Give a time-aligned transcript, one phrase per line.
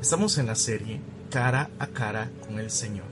[0.00, 0.98] Estamos en la serie
[1.30, 3.04] Cara a Cara con el Señor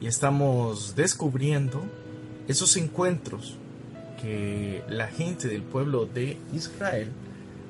[0.00, 1.84] y estamos descubriendo
[2.48, 3.56] esos encuentros
[4.20, 7.12] que la gente del pueblo de Israel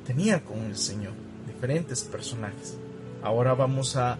[0.06, 1.12] tenía con el Señor,
[1.46, 2.78] diferentes personajes.
[3.22, 4.18] Ahora vamos a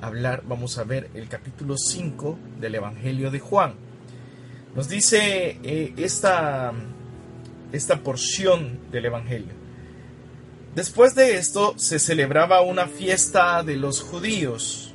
[0.00, 3.74] hablar, vamos a ver el capítulo 5 del Evangelio de Juan.
[4.76, 6.72] Nos dice eh, esta,
[7.72, 9.61] esta porción del Evangelio.
[10.74, 14.94] Después de esto se celebraba una fiesta de los judíos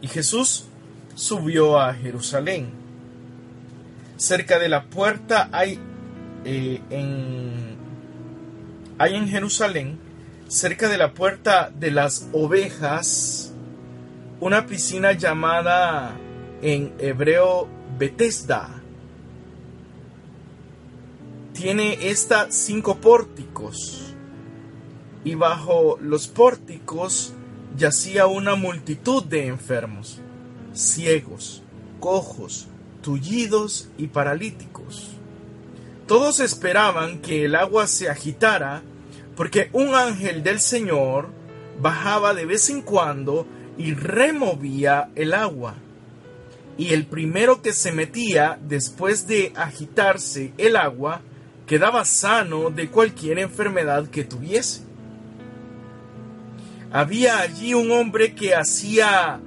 [0.00, 0.64] y Jesús
[1.14, 2.70] subió a Jerusalén.
[4.16, 5.78] Cerca de la puerta hay,
[6.46, 7.76] eh, en,
[8.96, 9.98] hay en Jerusalén,
[10.48, 13.52] cerca de la puerta de las ovejas,
[14.40, 16.16] una piscina llamada
[16.62, 18.70] en hebreo Bethesda.
[21.52, 24.03] Tiene esta cinco pórticos
[25.24, 27.32] y bajo los pórticos
[27.76, 30.20] yacía una multitud de enfermos,
[30.74, 31.62] ciegos,
[31.98, 32.68] cojos,
[33.02, 35.12] tullidos y paralíticos.
[36.06, 38.82] Todos esperaban que el agua se agitara
[39.34, 41.30] porque un ángel del Señor
[41.80, 43.46] bajaba de vez en cuando
[43.78, 45.74] y removía el agua.
[46.76, 51.22] Y el primero que se metía después de agitarse el agua
[51.66, 54.83] quedaba sano de cualquier enfermedad que tuviese
[56.94, 59.40] había allí un hombre que hacía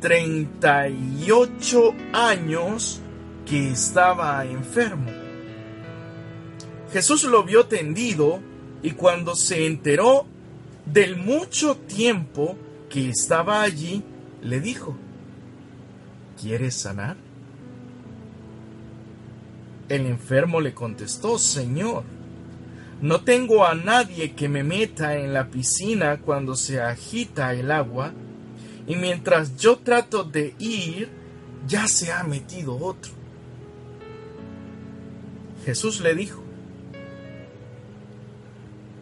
[0.00, 3.00] 38 años
[3.46, 5.10] que estaba enfermo.
[6.92, 8.38] Jesús lo vio tendido
[8.82, 10.26] y cuando se enteró
[10.84, 12.54] del mucho tiempo
[12.90, 14.02] que estaba allí,
[14.42, 14.94] le dijo,
[16.38, 17.16] ¿quieres sanar?
[19.88, 22.04] El enfermo le contestó, Señor,
[23.00, 28.12] no tengo a nadie que me meta en la piscina cuando se agita el agua,
[28.86, 31.08] y mientras yo trato de ir,
[31.66, 33.12] ya se ha metido otro.
[35.64, 36.42] Jesús le dijo,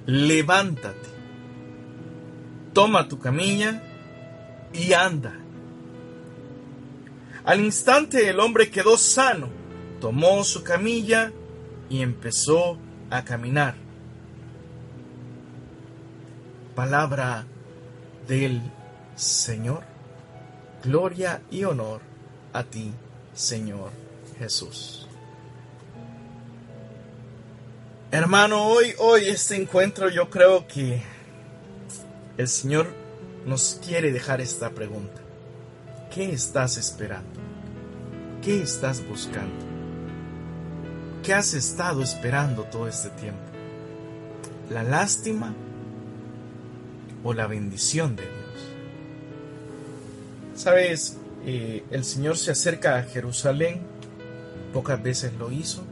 [0.06, 1.08] levántate,
[2.72, 3.82] toma tu camilla
[4.72, 5.34] y anda.
[7.44, 9.48] Al instante el hombre quedó sano,
[10.00, 11.32] tomó su camilla
[11.90, 12.78] y empezó
[13.10, 13.81] a caminar
[16.74, 17.44] palabra
[18.26, 18.60] del
[19.16, 19.82] Señor.
[20.82, 22.00] Gloria y honor
[22.52, 22.92] a ti,
[23.34, 23.90] Señor
[24.38, 25.06] Jesús.
[28.10, 31.02] Hermano, hoy, hoy este encuentro yo creo que
[32.36, 32.88] el Señor
[33.46, 35.20] nos quiere dejar esta pregunta.
[36.14, 37.40] ¿Qué estás esperando?
[38.42, 39.64] ¿Qué estás buscando?
[41.22, 43.40] ¿Qué has estado esperando todo este tiempo?
[44.68, 45.54] ¿La lástima?
[47.24, 48.42] O la bendición de Dios.
[50.54, 53.80] Sabes, eh, el Señor se acerca a Jerusalén,
[54.72, 55.82] pocas veces lo hizo,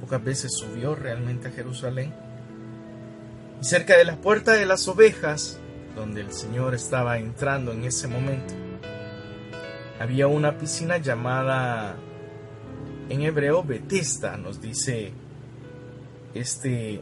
[0.00, 2.12] pocas veces subió realmente a Jerusalén.
[3.60, 5.58] Y cerca de la puerta de las ovejas,
[5.94, 8.54] donde el Señor estaba entrando en ese momento,
[9.98, 11.96] había una piscina llamada
[13.08, 15.12] en hebreo Betesda, nos dice
[16.34, 17.00] este,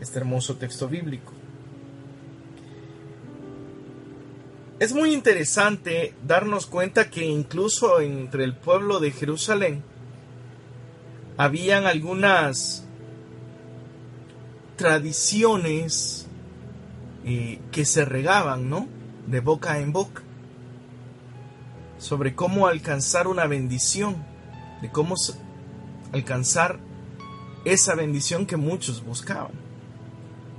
[0.00, 1.39] este hermoso texto bíblico.
[4.80, 9.84] Es muy interesante darnos cuenta que incluso entre el pueblo de Jerusalén
[11.36, 12.86] habían algunas
[14.76, 16.28] tradiciones
[17.26, 18.88] eh, que se regaban, ¿no?
[19.26, 20.22] De boca en boca,
[21.98, 24.24] sobre cómo alcanzar una bendición,
[24.80, 25.14] de cómo
[26.12, 26.78] alcanzar
[27.66, 29.69] esa bendición que muchos buscaban.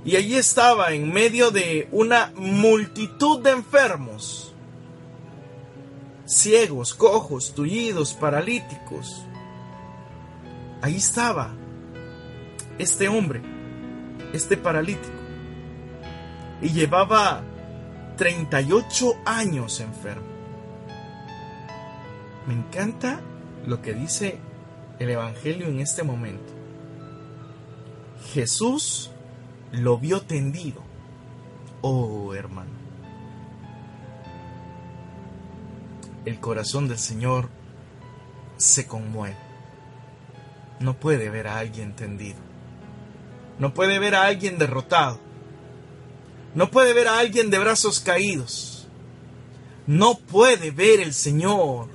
[0.04, 4.52] Y allí estaba en medio de una multitud de enfermos,
[6.26, 9.24] ciegos, cojos, tullidos, paralíticos.
[10.80, 11.52] Ahí estaba
[12.78, 13.42] este hombre,
[14.32, 15.14] este paralítico.
[16.60, 17.42] Y llevaba
[18.16, 20.26] 38 años enfermo.
[22.48, 23.20] Me encanta
[23.66, 24.38] lo que dice
[24.98, 26.52] el Evangelio en este momento.
[28.32, 29.11] Jesús
[29.72, 30.82] lo vio tendido.
[31.80, 32.70] Oh, hermano.
[36.24, 37.48] El corazón del Señor
[38.56, 39.36] se conmueve.
[40.78, 42.38] No puede ver a alguien tendido.
[43.58, 45.18] No puede ver a alguien derrotado.
[46.54, 48.88] No puede ver a alguien de brazos caídos.
[49.86, 51.88] No puede ver el Señor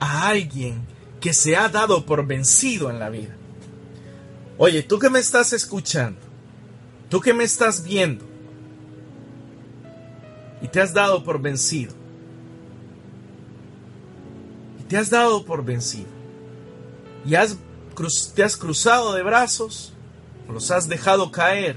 [0.00, 0.86] a alguien
[1.20, 3.36] que se ha dado por vencido en la vida.
[4.58, 6.20] Oye, tú que me estás escuchando,
[7.08, 8.24] Tú que me estás viendo,
[10.64, 11.92] y te has dado por vencido.
[14.80, 16.08] Y te has dado por vencido.
[17.26, 17.58] Y has,
[18.34, 19.92] te has cruzado de brazos,
[20.50, 21.76] los has dejado caer.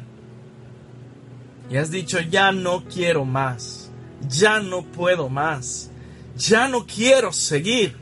[1.69, 3.89] Y has dicho, ya no quiero más,
[4.30, 5.91] ya no puedo más,
[6.38, 7.97] ya no quiero seguir,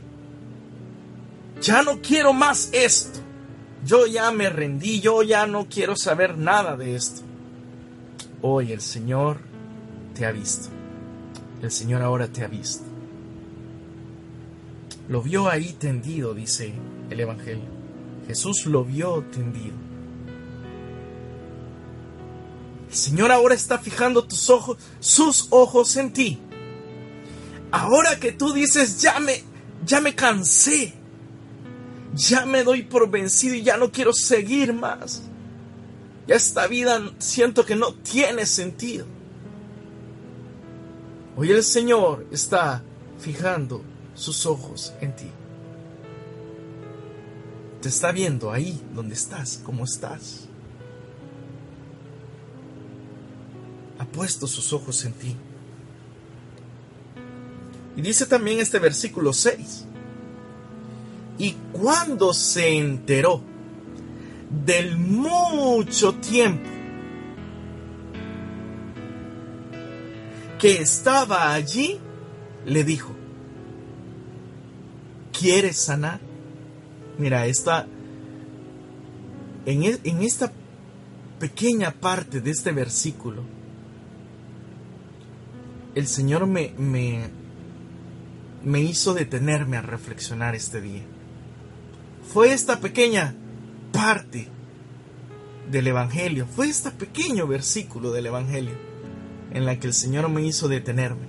[1.60, 3.25] ya no quiero más esto.
[3.86, 7.22] Yo ya me rendí, yo ya no quiero saber nada de esto.
[8.42, 9.38] Hoy el Señor
[10.12, 10.68] te ha visto.
[11.62, 12.84] El Señor ahora te ha visto.
[15.08, 16.74] Lo vio ahí tendido, dice
[17.10, 17.62] el Evangelio.
[18.26, 19.76] Jesús lo vio tendido.
[22.90, 26.40] El Señor ahora está fijando tus ojos, sus ojos en ti.
[27.70, 29.44] Ahora que tú dices, ya me,
[29.84, 30.92] ya me cansé,
[32.16, 35.22] ya me doy por vencido y ya no quiero seguir más.
[36.26, 39.06] Ya esta vida siento que no tiene sentido.
[41.36, 42.82] Hoy el Señor está
[43.18, 43.82] fijando
[44.14, 45.30] sus ojos en ti.
[47.82, 50.48] Te está viendo ahí donde estás, como estás.
[53.98, 55.36] Ha puesto sus ojos en ti.
[57.96, 59.85] Y dice también este versículo 6.
[61.38, 63.42] Y cuando se enteró
[64.64, 66.70] del mucho tiempo
[70.58, 71.98] que estaba allí,
[72.64, 73.14] le dijo,
[75.38, 76.20] ¿quieres sanar?
[77.18, 77.86] Mira, esta,
[79.66, 80.50] en, e, en esta
[81.38, 83.42] pequeña parte de este versículo,
[85.94, 87.28] el Señor me, me,
[88.64, 91.02] me hizo detenerme a reflexionar este día.
[92.32, 93.34] Fue esta pequeña
[93.92, 94.48] parte
[95.70, 98.74] del Evangelio, fue este pequeño versículo del Evangelio
[99.52, 101.26] en la que el Señor me hizo detenerme.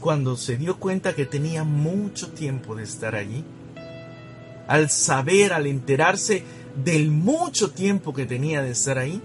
[0.00, 3.44] cuando se dio cuenta que tenía mucho tiempo de estar allí,
[4.66, 6.42] al saber, al enterarse
[6.82, 9.20] del mucho tiempo que tenía de estar ahí,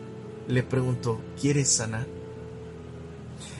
[0.47, 2.05] le preguntó, ¿quieres sanar?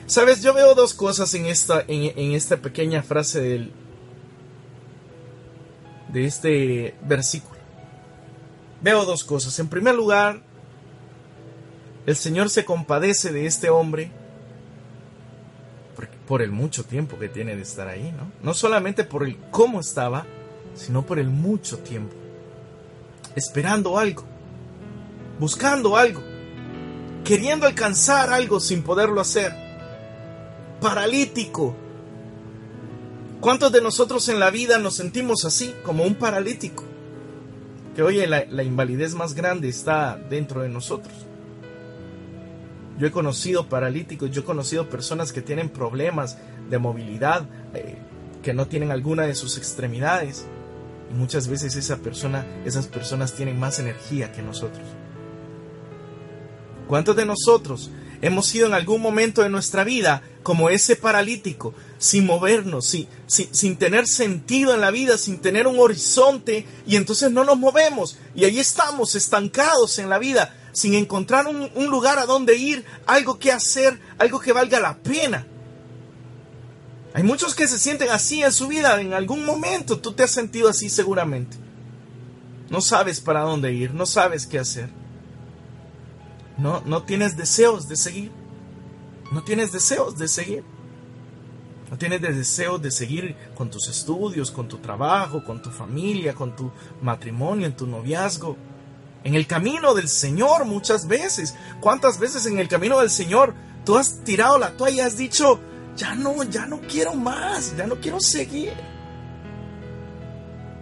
[0.06, 3.72] Sabes, yo veo dos cosas en esta, en esta pequeña frase del,
[6.12, 7.60] de este versículo.
[8.82, 9.58] Veo dos cosas.
[9.58, 10.42] En primer lugar,
[12.06, 14.10] el Señor se compadece de este hombre
[16.26, 18.32] por el mucho tiempo que tiene de estar ahí, ¿no?
[18.42, 20.24] No solamente por el cómo estaba,
[20.74, 22.14] sino por el mucho tiempo.
[23.36, 24.24] Esperando algo,
[25.38, 26.22] buscando algo,
[27.24, 29.52] queriendo alcanzar algo sin poderlo hacer.
[30.80, 31.76] Paralítico.
[33.42, 36.84] ¿Cuántos de nosotros en la vida nos sentimos así, como un paralítico?
[37.96, 41.12] Que oye, la, invalidez más grande está dentro de nosotros.
[43.00, 46.38] Yo he conocido paralíticos, yo he conocido personas que tienen problemas
[46.70, 47.96] de movilidad, eh,
[48.44, 50.46] que no tienen alguna de sus extremidades.
[51.10, 54.86] Y muchas veces esa persona, esas personas tienen más energía que nosotros.
[56.86, 57.90] ¿Cuántos de nosotros
[58.20, 63.76] hemos sido en algún momento de nuestra vida como ese paralítico, sin movernos, sin, sin,
[63.76, 68.44] tener sentido en la vida, sin tener un horizonte, y entonces no nos movemos, y
[68.44, 73.52] ahí estamos estancados en la vida, sin encontrar un, lugar a donde ir, algo que
[73.52, 75.46] hacer, algo que valga la pena.
[77.14, 80.32] Hay muchos que se sienten así en su vida, en algún momento tú te has
[80.32, 81.56] sentido así seguramente.
[82.68, 84.90] No sabes para dónde ir, no sabes qué hacer.
[86.58, 88.32] No, no tienes deseos de seguir.
[89.30, 90.64] No tienes deseos de seguir.
[91.92, 96.56] No tienes deseos de seguir con tus estudios, con tu trabajo, con tu familia, con
[96.56, 96.72] tu
[97.02, 98.56] matrimonio, en tu noviazgo
[99.24, 101.54] en el camino del Señor muchas veces.
[101.80, 105.60] ¿Cuántas veces en el camino del Señor tú has tirado la toalla y has dicho,
[105.96, 108.72] ya no, ya no quiero más, ya no quiero seguir?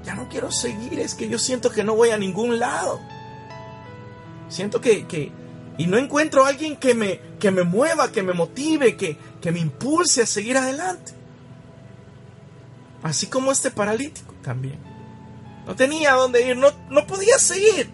[0.05, 3.01] Ya no quiero seguir, es que yo siento que no voy a ningún lado.
[4.49, 5.31] Siento que, que
[5.77, 9.53] y no encuentro a alguien que me, que me mueva, que me motive, que, que
[9.53, 11.13] me impulse a seguir adelante.
[13.03, 14.79] Así como este paralítico también.
[15.67, 17.91] No tenía dónde ir, no, no podía seguir.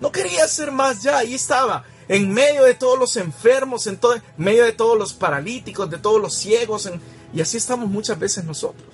[0.00, 4.14] No quería hacer más ya, ahí estaba, en medio de todos los enfermos, en, todo,
[4.38, 6.90] medio de todos los paralíticos, de todos los ciegos,
[7.34, 8.88] y así estamos muchas veces nosotros.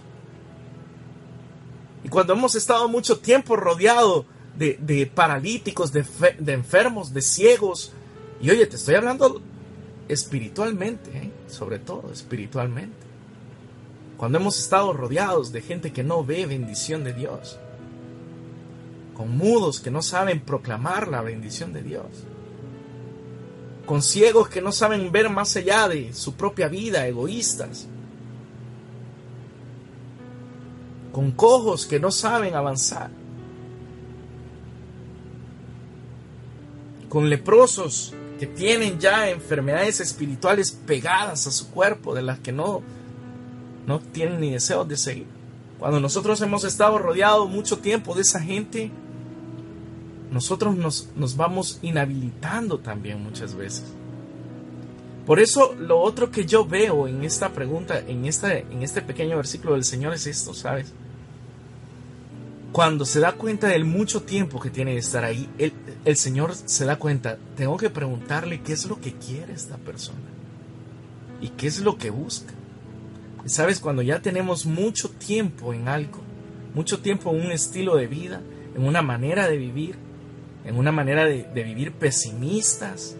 [2.02, 6.04] Y cuando hemos estado mucho tiempo rodeado de, paralíticos, de,
[6.38, 7.92] de, enfermos, de ciegos,
[8.40, 9.40] y oye, te estoy hablando
[10.08, 11.30] espiritualmente, ¿eh?
[11.48, 13.06] Sobre todo espiritualmente.
[14.16, 17.58] Cuando hemos estado rodeados de gente que no ve bendición de Dios
[19.16, 22.06] con mudos que no saben proclamar la bendición de Dios.
[23.86, 27.86] con ciegos que no saben ver más allá de su propia vida, egoístas,
[31.12, 33.10] con cojos que no saben avanzar,
[37.08, 42.82] con leprosos que tienen ya enfermedades espirituales pegadas a su cuerpo, de las que no,
[43.86, 45.26] no tienen ni deseos de seguir.
[45.78, 48.90] Cuando nosotros hemos estado rodeados mucho tiempo de esa gente,
[50.30, 53.84] nosotros nos, nos vamos inhabilitando también muchas veces.
[55.26, 59.36] Por eso lo otro que yo veo en esta pregunta, en, esta, en este pequeño
[59.36, 60.92] versículo del Señor es esto, ¿sabes?
[62.70, 65.72] Cuando se da cuenta del mucho tiempo que tiene de estar ahí, el,
[66.06, 70.30] el Señor se da cuenta, tengo que preguntarle qué es lo que quiere esta persona
[71.40, 72.54] y qué es lo que busca.
[73.44, 76.20] Sabes, cuando ya tenemos mucho tiempo en algo,
[76.74, 78.40] mucho tiempo en un estilo de vida,
[78.76, 79.96] en una manera de vivir,
[80.64, 83.16] en una manera de, vivir pesimistas,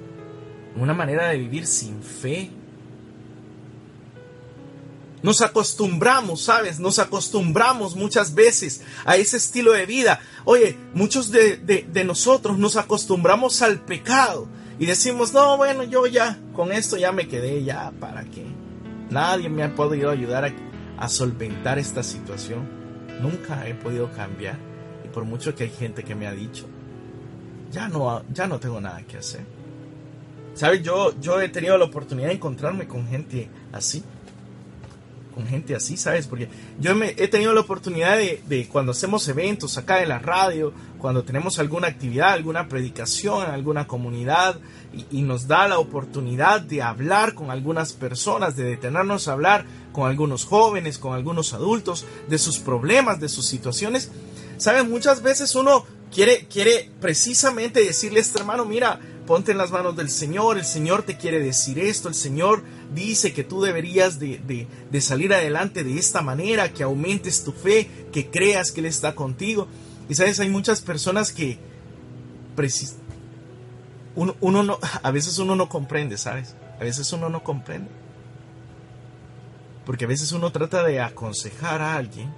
[0.77, 2.51] en una manera de vivir sin fe.
[5.27, 6.79] Nos acostumbramos, ¿sabes?
[6.79, 10.21] Nos acostumbramos muchas veces a ese estilo de vida.
[10.45, 14.47] Oye, muchos de, de, nosotros nos acostumbramos al pecado
[14.79, 18.47] y decimos, no, bueno, yo ya con esto ya me quedé, ya, ¿para qué?
[19.11, 20.55] Nadie me ha podido ayudar a,
[20.97, 22.61] a solventar esta situación.
[23.21, 24.61] Nunca he podido cambiar.
[25.05, 26.67] Y por mucho que hay gente que me ha dicho,
[27.73, 29.45] ya no, ya no tengo nada que hacer.
[30.55, 30.85] ¿Sabes?
[30.85, 34.05] Yo, yo he tenido la oportunidad de encontrarme con gente así.
[35.37, 36.27] Con gente así, ¿sabes?
[36.27, 36.49] Porque
[36.81, 41.25] yo me, he tenido la oportunidad de, cuando hacemos eventos acá en la radio, cuando
[41.25, 44.59] tenemos alguna actividad, alguna predicación en alguna comunidad
[45.11, 50.09] y, nos da la oportunidad de hablar con algunas personas, de detenernos a hablar con
[50.09, 54.11] algunos jóvenes, con algunos adultos, de sus problemas, de sus situaciones.
[54.57, 54.89] ¿Sabes?
[54.89, 59.97] Muchas veces uno quiere, quiere precisamente decirle a este hermano, mira, ponte en las manos
[59.97, 62.63] del Señor, el Señor te quiere decir esto, el Señor
[62.95, 64.67] dice que tú deberías de,
[65.01, 69.69] salir adelante de esta manera, que aumentes tu fe, que creas que Él está contigo.
[70.09, 71.59] Y sabes, hay muchas personas que
[74.15, 76.55] uno, uno no, a veces uno no comprende, ¿sabes?
[76.81, 77.91] A veces uno no comprende.
[79.85, 82.33] Porque a veces uno trata de aconsejar a alguien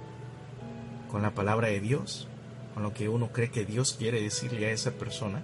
[1.11, 2.27] con la palabra de Dios
[2.81, 5.43] lo que uno cree que Dios quiere decirle a esa persona.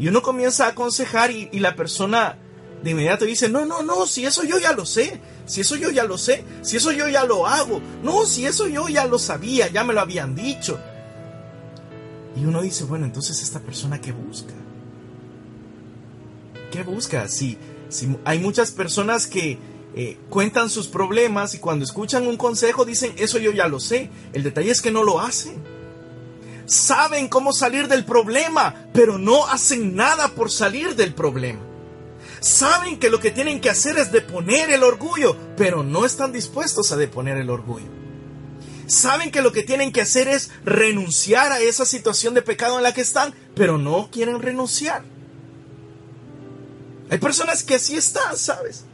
[0.00, 2.38] Y uno comienza a aconsejar y, la persona
[2.82, 5.90] de inmediato dice, no, no, no, si eso yo ya lo sé, si eso yo
[5.90, 9.18] ya lo sé, si eso yo ya lo hago, no, si eso yo ya lo
[9.18, 10.80] sabía, ya me lo habían dicho.
[12.34, 14.54] Y uno dice, bueno, entonces esta persona qué busca?
[16.72, 17.28] ¿Qué busca?
[17.28, 17.58] Si,
[17.90, 19.58] si hay muchas personas que
[19.94, 24.08] eh, cuentan sus problemas y cuando escuchan un consejo dicen, eso yo ya lo sé.
[24.32, 25.62] El detalle es que no lo hacen
[26.70, 31.60] saben cómo salir del problema, pero no hacen nada por salir del problema.
[32.38, 36.92] Saben que lo que tienen que hacer es deponer el orgullo, pero no están dispuestos
[36.92, 37.88] a deponer el orgullo.
[38.86, 42.84] Saben que lo que tienen que hacer es renunciar a esa situación de pecado en
[42.84, 45.02] la que están, pero no quieren renunciar.
[47.10, 48.84] Hay personas que así están, ¿sabes?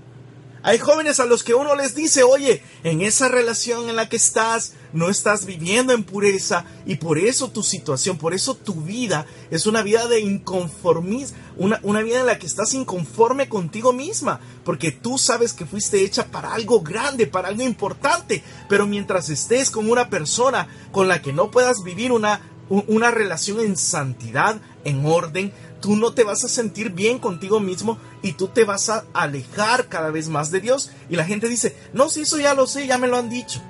[0.67, 4.17] Hay jóvenes a los que uno les dice, oye, en esa relación en la que
[4.17, 9.27] estás, no estás viviendo en pureza y por eso tu situación, por eso tu vida
[9.53, 14.41] es una vida de inconformismo, una, una vida en la que estás inconforme contigo misma,
[14.65, 19.71] porque tú sabes que fuiste hecha para algo grande, para algo importante, pero mientras estés
[19.71, 25.07] con una persona con la que no puedas vivir una, una relación en santidad, en
[25.07, 29.05] orden, tú no te vas a sentir bien contigo mismo y tú te vas a
[29.13, 30.91] alejar cada vez más de Dios.
[31.09, 33.61] Y la gente dice, no, si eso ya lo sé, ya me lo han dicho.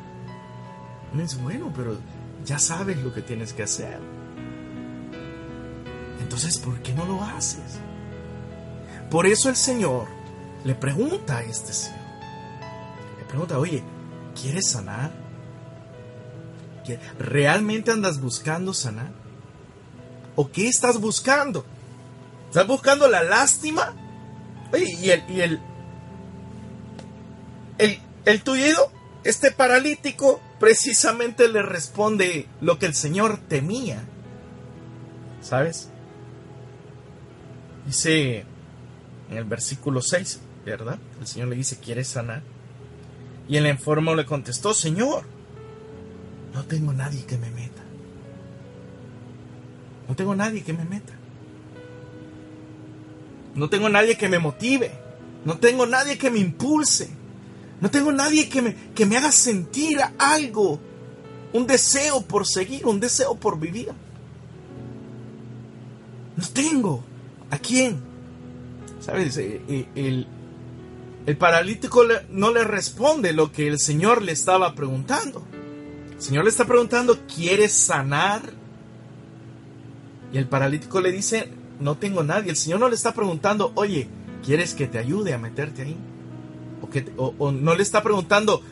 [1.15, 1.97] Y dice, bueno, pero
[2.45, 3.99] ya sabes lo que tienes que hacer.
[6.21, 7.79] Entonces, ¿por qué no lo haces?
[9.11, 10.07] Por eso el Señor
[10.65, 12.01] le pregunta a este Señor.
[13.19, 13.83] Le pregunta, oye,
[14.41, 15.13] ¿quieres sanar?
[17.19, 19.11] ¿Realmente andas buscando sanar?
[20.37, 21.65] ¿O qué estás buscando?
[22.49, 23.95] ¿Estás buscando la lástima?
[24.73, 25.61] Oye, y el, y el,
[27.79, 28.91] el, el tuyo,
[29.25, 34.03] este paralítico, precisamente le responde lo que el Señor temía.
[35.41, 35.91] ¿Sabes?
[37.87, 38.45] Dice
[39.31, 40.99] en el versículo 6, ¿verdad?
[41.21, 42.43] El Señor le dice, ¿quieres sanar?
[43.49, 45.25] Y el enfermo le contestó, Señor,
[46.53, 47.83] no tengo nadie que me meta.
[50.09, 51.13] No tengo nadie que me meta.
[53.57, 54.93] No tengo nadie que me motive.
[55.45, 57.11] No tengo nadie que me impulse.
[57.81, 60.79] No tengo nadie que me, que me haga sentir algo.
[61.53, 63.89] Un deseo por seguir, un deseo por vivir.
[66.37, 67.03] No tengo.
[67.51, 68.01] ¿A quién?
[69.01, 69.37] ¿Sabes?
[69.39, 70.27] Eh, eh, el,
[71.27, 75.47] el paralítico no le responde lo que el Señor le estaba preguntando.
[76.15, 78.43] El Señor le está preguntando, ¿quieres sanar?
[80.33, 82.51] Y el paralítico le dice, no tengo nadie.
[82.51, 84.09] El Señor no le está preguntando, oye,
[84.45, 85.97] ¿quieres que te ayude a meterte ahí?
[86.83, 88.63] O, que, o no le está preguntando,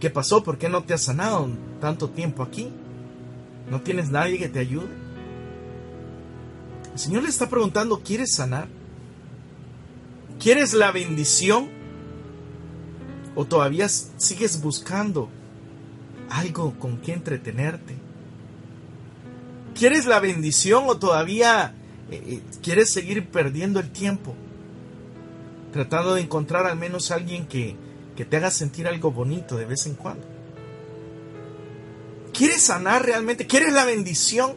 [0.00, 0.42] ¿qué pasó?
[0.42, 1.48] ¿Por qué no te has sanado
[1.80, 2.70] tanto tiempo aquí?
[3.70, 5.02] ¿No tienes nadie que te ayude?
[6.92, 8.68] El Señor le está preguntando, ¿quieres sanar?
[10.38, 11.70] ¿Quieres la bendición?
[13.34, 15.30] ¿O todavía sigues buscando
[16.28, 17.94] algo con que entretenerte?
[19.74, 21.74] ¿Quieres la bendición o todavía
[22.62, 24.34] quieres seguir perdiendo el tiempo?
[25.72, 27.76] Tratando de encontrar al menos alguien que,
[28.16, 30.26] que te haga sentir algo bonito de vez en cuando.
[32.32, 33.46] ¿Quieres sanar realmente?
[33.46, 34.54] ¿Quieres la bendición?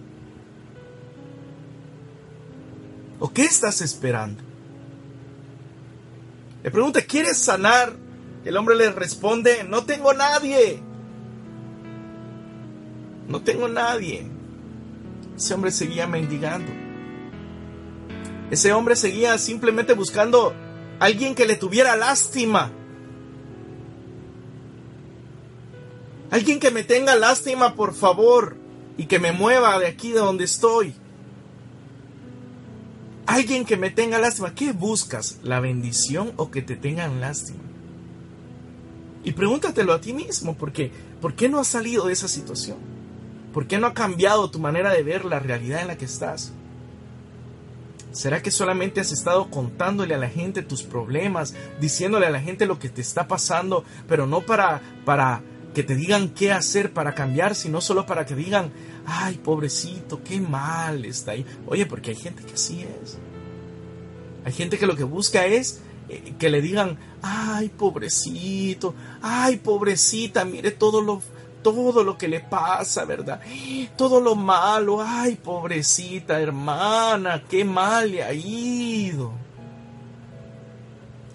[3.19, 4.41] ¿O qué estás esperando?
[6.63, 7.93] Le pregunta, ¿quieres sanar?
[8.43, 10.79] El hombre le responde, no tengo nadie.
[13.27, 14.25] No tengo nadie.
[15.37, 16.84] Ese hombre seguía mendigando.
[18.51, 20.53] Ese hombre seguía simplemente buscando
[20.99, 22.71] alguien que le tuviera lástima.
[26.29, 28.57] Alguien que me tenga lástima, por favor,
[28.97, 30.93] y que me mueva de aquí de donde estoy.
[33.25, 34.53] Alguien que me tenga lástima.
[34.53, 35.39] ¿Qué buscas?
[35.43, 37.63] ¿La bendición o que te tengan lástima?
[39.23, 42.77] Y pregúntatelo a ti mismo, porque ¿por qué no has salido de esa situación?
[43.53, 46.53] ¿Por qué no ha cambiado tu manera de ver la realidad en la que estás?
[48.15, 52.65] ¿Será que solamente has estado contándole a la gente tus problemas, diciéndole a la gente
[52.65, 55.43] lo que te está pasando, pero no para para
[55.73, 58.71] que te digan qué hacer para cambiar, sino solo para que digan,
[59.05, 61.45] ay, pobrecito, qué mal está ahí.
[61.67, 63.17] Oye, porque hay gente que así es.
[64.45, 70.45] Hay gente que lo que busca es eh, que le digan, ay, pobrecito, ay, pobrecita,
[70.45, 71.21] mire todo lo,
[71.65, 73.41] todo lo que le pasa, ¿verdad?
[73.97, 79.31] Todo lo malo, ay, pobrecita hermana, qué mal le ha ido.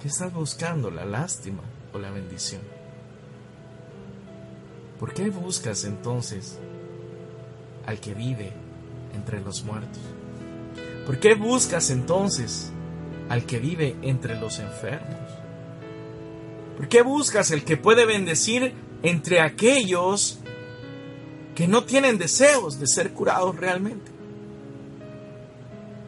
[0.01, 0.89] ¿Qué estás buscando?
[0.89, 1.63] ¿La lástima
[1.93, 2.61] o la bendición?
[5.01, 6.61] ¿Por qué buscas entonces
[7.85, 8.53] al que vive
[9.13, 10.01] entre los muertos?
[11.07, 12.71] ¿Por qué buscas entonces
[13.29, 15.29] al que vive entre los enfermos?
[16.77, 20.39] ¿Por qué buscas el que puede bendecir entre aquellos
[21.55, 24.11] que no tienen deseos de ser curados realmente?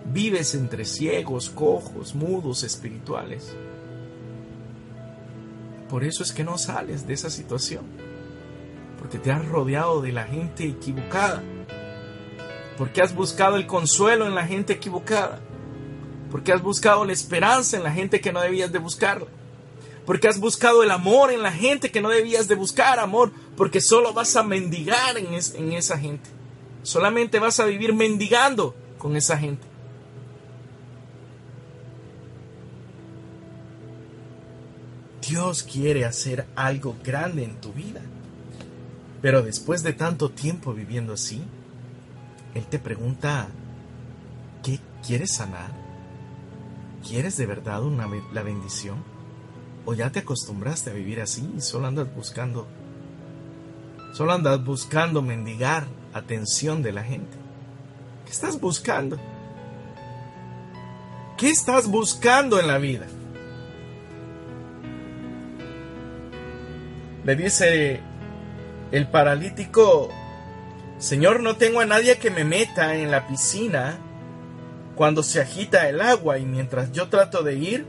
[0.07, 3.55] Vives entre ciegos, cojos, mudos, espirituales.
[5.89, 7.85] Por eso es que no sales de esa situación
[9.03, 11.43] porque te has rodeado de la gente equivocada,
[12.79, 15.41] porque has buscado el consuelo en la gente equivocada,
[16.31, 19.27] porque has buscado la esperanza en la gente que no debías de buscarla,
[20.07, 23.81] porque has buscado el amor en la gente que no debías de buscar amor, porque
[23.81, 26.29] solo vas a mendigar en, esa gente,
[26.83, 29.67] solamente vas a vivir mendigando con esa gente.
[35.29, 38.03] Dios quiere hacer algo grande en tu vida.
[39.23, 41.41] Pero después de tanto tiempo viviendo así,
[42.55, 43.49] Él te pregunta,
[44.65, 45.71] ¿qué quieres sanar?
[47.09, 49.12] ¿Quieres de verdad una, la bendición?
[49.85, 52.69] ¿O ya te acostumbraste a vivir así solo andas buscando,
[54.13, 57.37] solo andas buscando mendigar atención de la gente?
[58.25, 59.19] ¿Qué estás buscando?
[61.37, 63.07] ¿Qué estás buscando en la vida?
[67.25, 68.01] Le dice
[68.93, 70.09] el paralítico,
[70.99, 73.99] Señor, no tengo a nadie que me meta en la piscina
[74.95, 77.87] cuando se agita el agua y mientras yo trato de ir,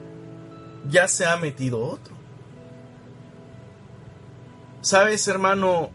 [0.90, 2.14] ya se ha metido otro.
[4.82, 5.92] Sabes, hermano,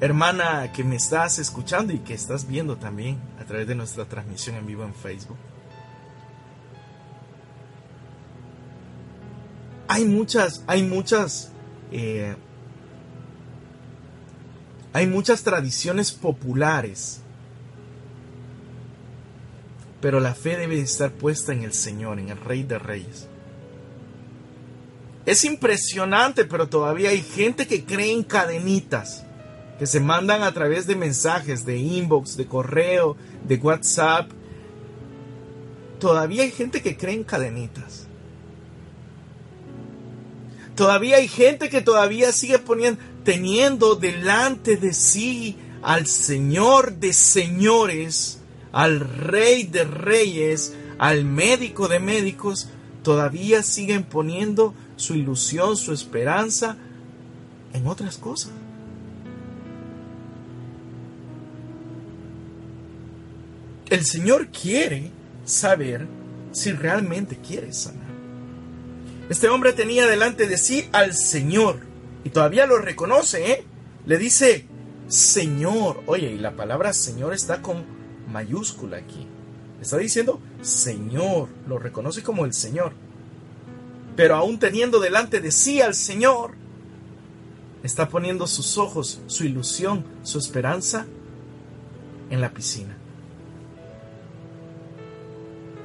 [0.00, 4.56] hermana que me estás escuchando y que estás viendo también a través de nuestra transmisión
[4.56, 5.38] en vivo en Facebook.
[9.88, 11.52] Hay muchas, hay muchas
[11.90, 12.34] eh,
[14.94, 17.20] hay muchas tradiciones populares,
[20.02, 23.28] pero la fe debe estar puesta en el Señor, en el Rey de Reyes.
[25.24, 29.24] Es impresionante, pero todavía hay gente que cree en cadenitas
[29.78, 33.16] que se mandan a través de mensajes, de inbox, de correo,
[33.48, 34.30] de WhatsApp.
[35.98, 38.06] Todavía hay gente que cree en cadenitas.
[40.76, 48.38] Todavía hay gente que todavía sigue poniendo, teniendo delante de sí al Señor de señores,
[48.70, 52.68] al Rey de reyes, al médico de médicos,
[53.02, 56.76] todavía siguen poniendo su ilusión, su esperanza
[57.72, 58.52] en otras cosas.
[63.90, 65.10] El Señor quiere
[65.44, 66.06] saber
[66.52, 68.12] si realmente quieres sanar.
[69.28, 71.80] Este hombre tenía delante de sí al Señor
[72.24, 73.64] y todavía lo reconoce, ¿eh?
[74.06, 74.66] Le dice,
[75.08, 76.02] Señor.
[76.06, 77.84] Oye, y la palabra Señor está con
[78.30, 79.26] mayúscula aquí.
[79.80, 82.92] Está diciendo Señor, lo reconoce como el Señor.
[84.16, 86.52] Pero aún teniendo delante de sí al Señor,
[87.82, 91.06] está poniendo sus ojos, su ilusión, su esperanza
[92.30, 92.96] en la piscina.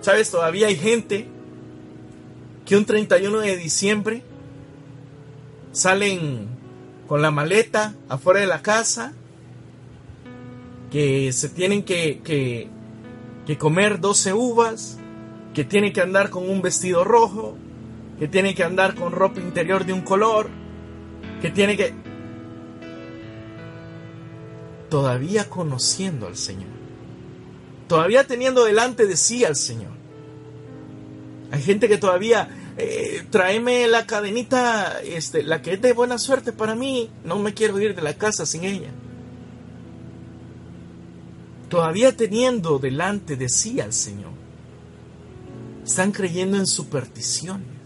[0.01, 0.29] ¿Sabes?
[0.29, 1.27] Todavía hay gente
[2.65, 4.23] que un 31 de diciembre
[5.71, 6.47] salen
[7.07, 9.13] con la maleta afuera de la casa,
[10.91, 12.67] que se tienen que, que,
[13.45, 14.97] que comer 12 uvas,
[15.53, 17.57] que tienen que andar con un vestido rojo,
[18.19, 20.49] que tienen que andar con ropa interior de un color,
[21.41, 21.93] que tiene que...
[24.89, 26.69] Todavía conociendo al Señor,
[27.87, 29.91] todavía teniendo delante de sí al Señor.
[31.51, 36.53] Hay gente que todavía eh, tráeme la cadenita, este, la que es de buena suerte
[36.53, 38.91] para mí, no me quiero ir de la casa sin ella.
[41.69, 44.31] Todavía teniendo delante de sí al Señor,
[45.83, 47.76] están creyendo en supersticiones.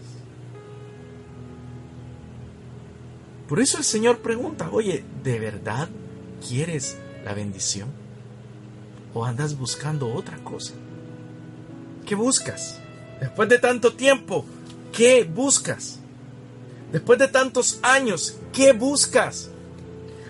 [3.52, 5.86] Por eso el Señor pregunta, oye, ¿de verdad
[6.48, 7.90] quieres la bendición?
[9.12, 10.72] ¿O andas buscando otra cosa?
[12.06, 12.80] ¿Qué buscas?
[13.20, 14.46] Después de tanto tiempo,
[14.90, 15.98] ¿Qué buscas?
[16.92, 19.50] Después de tantos años, ¿qué buscas?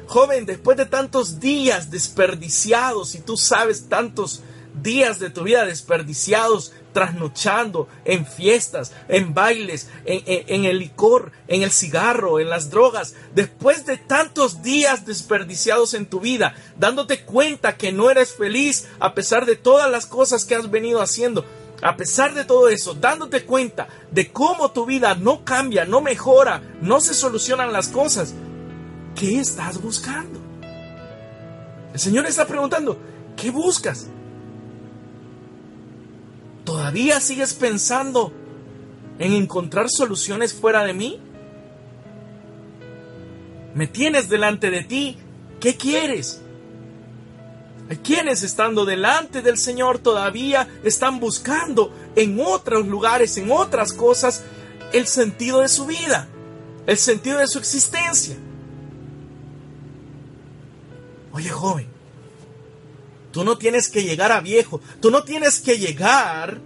[0.09, 4.43] Joven, después de tantos días desperdiciados, y tú sabes tantos
[4.83, 11.71] días de tu vida desperdiciados, trasnochando en fiestas, en bailes, en, el licor, en el
[11.71, 17.93] cigarro, en las drogas, después de tantos días desperdiciados en tu vida, dándote cuenta que
[17.93, 21.45] no eres feliz a pesar de todas las cosas que has venido haciendo,
[21.83, 26.63] a pesar de todo eso, dándote cuenta de cómo tu vida no cambia, no mejora,
[26.81, 28.35] no se solucionan las cosas,
[29.17, 30.41] ¿qué estás buscando?
[31.93, 32.99] El Señor está preguntando,
[33.37, 34.07] ¿qué buscas?
[36.93, 38.35] ¿Todavía sigues pensando
[39.19, 41.19] en encontrar soluciones fuera de mí?
[43.75, 45.17] ¿Me tienes delante de ti?
[45.59, 46.43] ¿Qué quieres?
[47.89, 54.43] Hay quienes estando delante del Señor todavía están buscando en otros lugares, en otras cosas,
[54.93, 56.29] el sentido de su vida,
[56.87, 58.37] el sentido de su existencia.
[61.33, 61.87] Oye joven,
[63.31, 66.61] tú no tienes que llegar a viejo, tú no tienes que llegar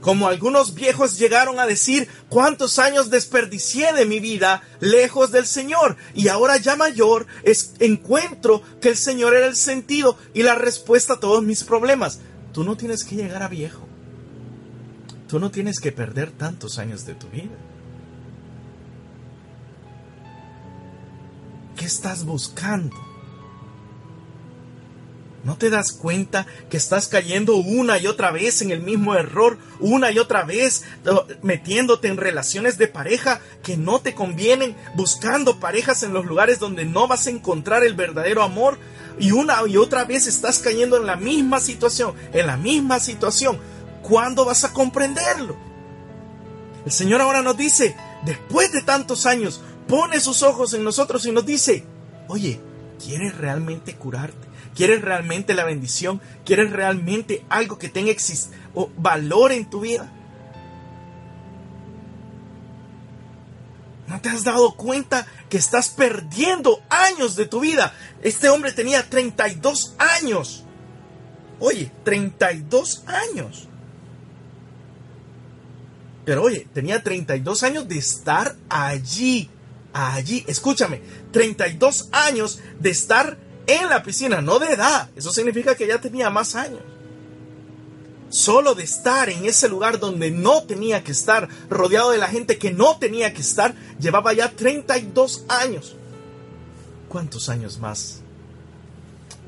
[0.00, 5.96] como algunos viejos llegaron a decir, cuántos años desperdicié de mi vida lejos del Señor.
[6.14, 11.14] Y ahora ya mayor es, encuentro que el Señor era el sentido y la respuesta
[11.14, 12.20] a todos mis problemas.
[12.52, 13.86] Tú no tienes que llegar a viejo.
[15.28, 17.56] Tú no tienes que perder tantos años de tu vida.
[21.76, 23.09] ¿Qué estás buscando?
[25.42, 29.56] ¿No te das cuenta que estás cayendo una y otra vez en el mismo error,
[29.78, 30.84] una y otra vez
[31.42, 36.84] metiéndote en relaciones de pareja que no te convienen, buscando parejas en los lugares donde
[36.84, 38.78] no vas a encontrar el verdadero amor?
[39.18, 43.58] Y una y otra vez estás cayendo en la misma situación, en la misma situación.
[44.02, 45.56] ¿Cuándo vas a comprenderlo?
[46.84, 51.32] El Señor ahora nos dice, después de tantos años, pone sus ojos en nosotros y
[51.32, 51.84] nos dice,
[52.28, 52.60] oye,
[53.02, 54.48] ¿quieres realmente curarte?
[54.74, 56.20] ¿Quieres realmente la bendición?
[56.44, 58.12] ¿Quieres realmente algo que tenga
[58.74, 60.10] o valor en tu vida?
[64.06, 67.94] ¿No te has dado cuenta que estás perdiendo años de tu vida?
[68.22, 70.64] Este hombre tenía 32 años.
[71.60, 73.68] Oye, 32 años.
[76.24, 79.48] Pero oye, tenía 32 años de estar allí.
[79.92, 85.10] Allí, escúchame, 32 años de estar en la piscina, no de edad.
[85.16, 86.80] Eso significa que ya tenía más años.
[88.28, 92.58] Solo de estar en ese lugar donde no tenía que estar, rodeado de la gente
[92.58, 95.96] que no tenía que estar, llevaba ya 32 años.
[97.08, 98.20] ¿Cuántos años más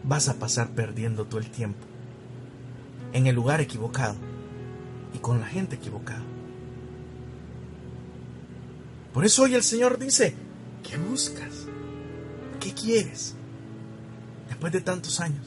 [0.02, 1.86] vas a pasar perdiendo todo el tiempo?
[3.12, 4.16] En el lugar equivocado
[5.14, 6.24] y con la gente equivocada.
[9.14, 10.34] Por eso hoy el Señor dice,
[10.82, 11.61] ¿qué buscas?
[12.62, 13.34] ¿Qué quieres?
[14.62, 15.44] después de tantos años.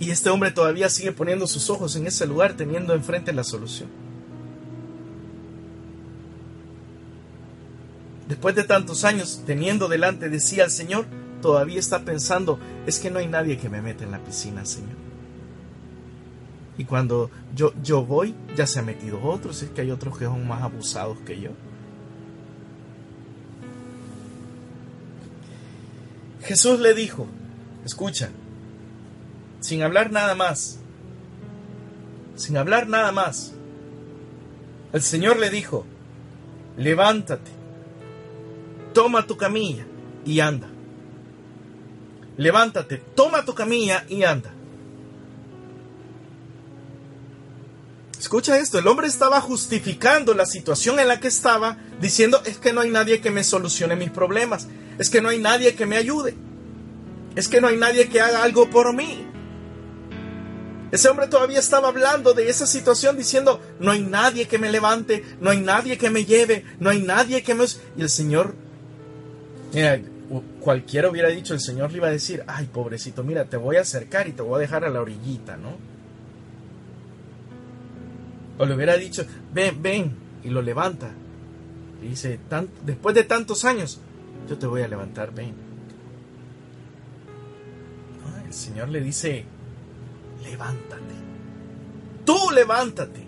[0.00, 3.88] Y este hombre todavía sigue poniendo sus ojos en ese lugar, teniendo enfrente la solución.
[8.26, 11.06] Después de tantos años teniendo delante de sí al Señor,
[11.40, 14.96] todavía está pensando, es que no hay nadie que me meta en la piscina, Señor.
[16.76, 20.24] Y cuando yo, yo voy, ya se ha metido otros, es que hay otros que
[20.24, 21.50] son más abusados que yo.
[26.44, 27.26] Jesús le dijo,
[27.84, 28.30] escucha,
[29.60, 30.78] sin hablar nada más,
[32.36, 33.52] sin hablar nada más,
[34.92, 35.86] el Señor le dijo,
[36.76, 37.50] levántate,
[38.92, 39.86] toma tu camilla
[40.24, 40.68] y anda.
[42.36, 44.50] Levántate, toma tu camilla y anda.
[48.18, 52.72] Escucha esto, el hombre estaba justificando la situación en la que estaba, diciendo, es que
[52.72, 54.68] no hay nadie que me solucione mis problemas,
[55.02, 56.36] es que no hay nadie que me ayude,
[57.34, 59.26] es que no hay nadie que haga algo por mí.
[60.92, 65.24] Ese hombre todavía estaba hablando de esa situación diciendo, no hay nadie que me levante,
[65.40, 67.64] no hay nadie que me lleve, no hay nadie que me...
[67.96, 68.54] Y el Señor,
[70.60, 73.80] cualquiera hubiera dicho, el Señor le iba a decir, ay pobrecito, mira, te voy a
[73.80, 75.78] acercar y te voy a dejar a la orillita, ¿no?
[78.56, 81.10] O le hubiera dicho, ven, ven, y lo levanta.
[82.00, 82.38] Y dice,
[82.86, 83.98] después de tantos años,
[84.48, 85.54] yo te voy a levantar, ven.
[88.46, 89.44] el Señor le dice,
[90.42, 91.14] levántate.
[92.24, 93.26] Tú levántate.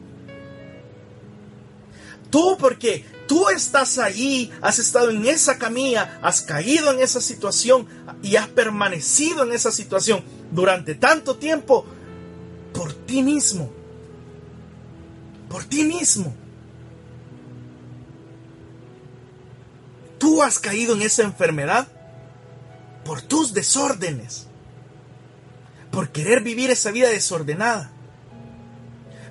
[2.30, 7.86] Tú porque tú estás allí, has estado en esa camilla, has caído en esa situación
[8.22, 11.86] y has permanecido en esa situación durante tanto tiempo
[12.72, 13.70] por ti mismo
[15.54, 16.34] por ti mismo.
[20.24, 21.86] Tú has caído en esa enfermedad
[23.04, 24.46] por tus desórdenes,
[25.90, 27.92] por querer vivir esa vida desordenada.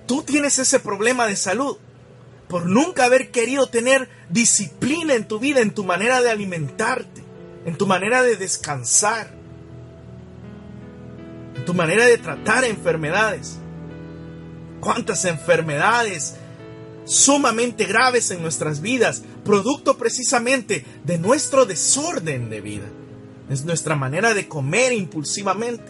[0.05, 1.77] Tú tienes ese problema de salud
[2.47, 7.23] por nunca haber querido tener disciplina en tu vida, en tu manera de alimentarte,
[7.65, 9.33] en tu manera de descansar,
[11.55, 13.57] en tu manera de tratar enfermedades
[14.79, 16.35] cuántas enfermedades
[17.05, 22.87] sumamente graves en nuestras vidas, producto precisamente de nuestro desorden de vida.
[23.49, 25.83] Es nuestra manera de comer impulsivamente.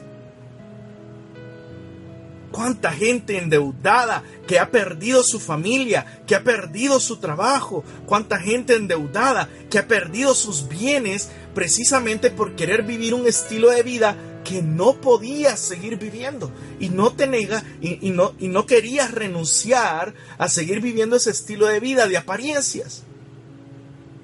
[2.51, 8.75] Cuánta gente endeudada que ha perdido su familia, que ha perdido su trabajo, cuánta gente
[8.75, 14.15] endeudada que ha perdido sus bienes precisamente por querer vivir un estilo de vida
[14.53, 20.13] que no podías seguir viviendo y no te nega y, no, y no querías renunciar
[20.37, 23.01] a seguir viviendo ese estilo de vida de apariencias.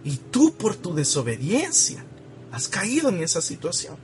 [0.03, 2.05] Y tú por tu desobediencia
[2.51, 3.97] has caído en esa situación.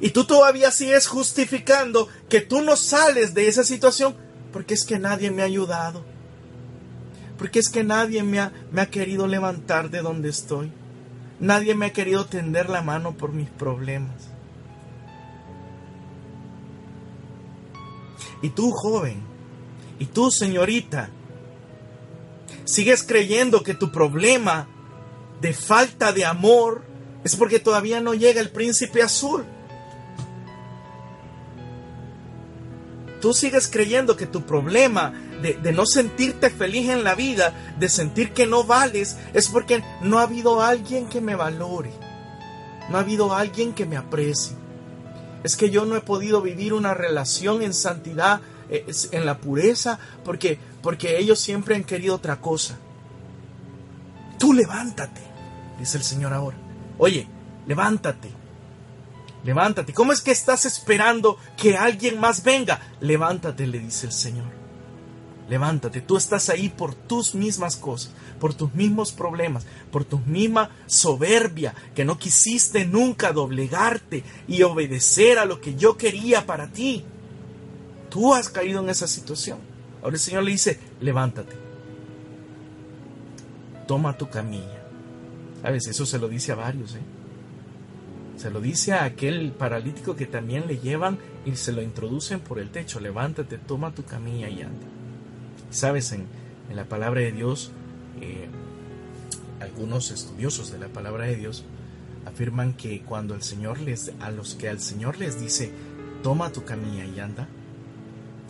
[0.00, 4.16] Y tú todavía sigues justificando que tú no sales de esa situación
[4.52, 6.04] porque es que nadie me ha ayudado.
[7.38, 10.72] Porque es que nadie me ha, me ha querido levantar de donde estoy.
[11.40, 14.28] Nadie me ha querido tender la mano por mis problemas.
[18.42, 19.22] Y tú, joven,
[19.98, 21.10] y tú, señorita,
[22.64, 24.68] sigues creyendo que tu problema
[25.40, 26.84] de falta de amor
[27.24, 29.44] es porque todavía no llega el príncipe azul.
[33.20, 38.32] Tú sigues creyendo que tu problema de, no sentirte feliz en la vida, de sentir
[38.32, 41.90] que no vales, es porque no ha habido alguien que me valore,
[42.88, 44.56] no ha habido alguien que me aprecie.
[45.42, 49.98] Es que yo no he podido vivir una relación en santidad, eh, en la pureza,
[50.24, 52.78] porque, porque ellos siempre han querido otra cosa.
[54.38, 55.22] Tú levántate,
[55.78, 56.56] dice el Señor ahora.
[56.98, 57.26] Oye,
[57.66, 58.30] levántate.
[59.42, 59.94] Levántate.
[59.94, 62.80] ¿Cómo es que estás esperando que alguien más venga?
[63.00, 64.59] Levántate, le dice el Señor.
[65.50, 70.70] Levántate, tú estás ahí por tus mismas cosas, por tus mismos problemas, por tu misma
[70.86, 77.04] soberbia, que no quisiste nunca doblegarte y obedecer a lo que yo quería para ti.
[78.10, 79.58] Tú has caído en esa situación.
[80.04, 81.56] Ahora el Señor le dice, levántate,
[83.88, 84.84] toma tu camilla.
[85.62, 85.88] ¿Sabes?
[85.88, 87.00] Eso se lo dice a varios, ¿eh?
[88.36, 92.60] Se lo dice a aquel paralítico que también le llevan y se lo introducen por
[92.60, 93.00] el techo.
[93.00, 94.99] Levántate, toma tu camilla y anda.
[95.70, 96.26] Sabes, en,
[96.74, 97.72] la palabra de Dios,
[98.20, 98.48] eh,
[99.60, 101.64] algunos estudiosos de la palabra de Dios
[102.26, 105.72] afirman que cuando el Señor les, a los que al Señor les dice,
[106.22, 107.48] toma tu camilla y anda,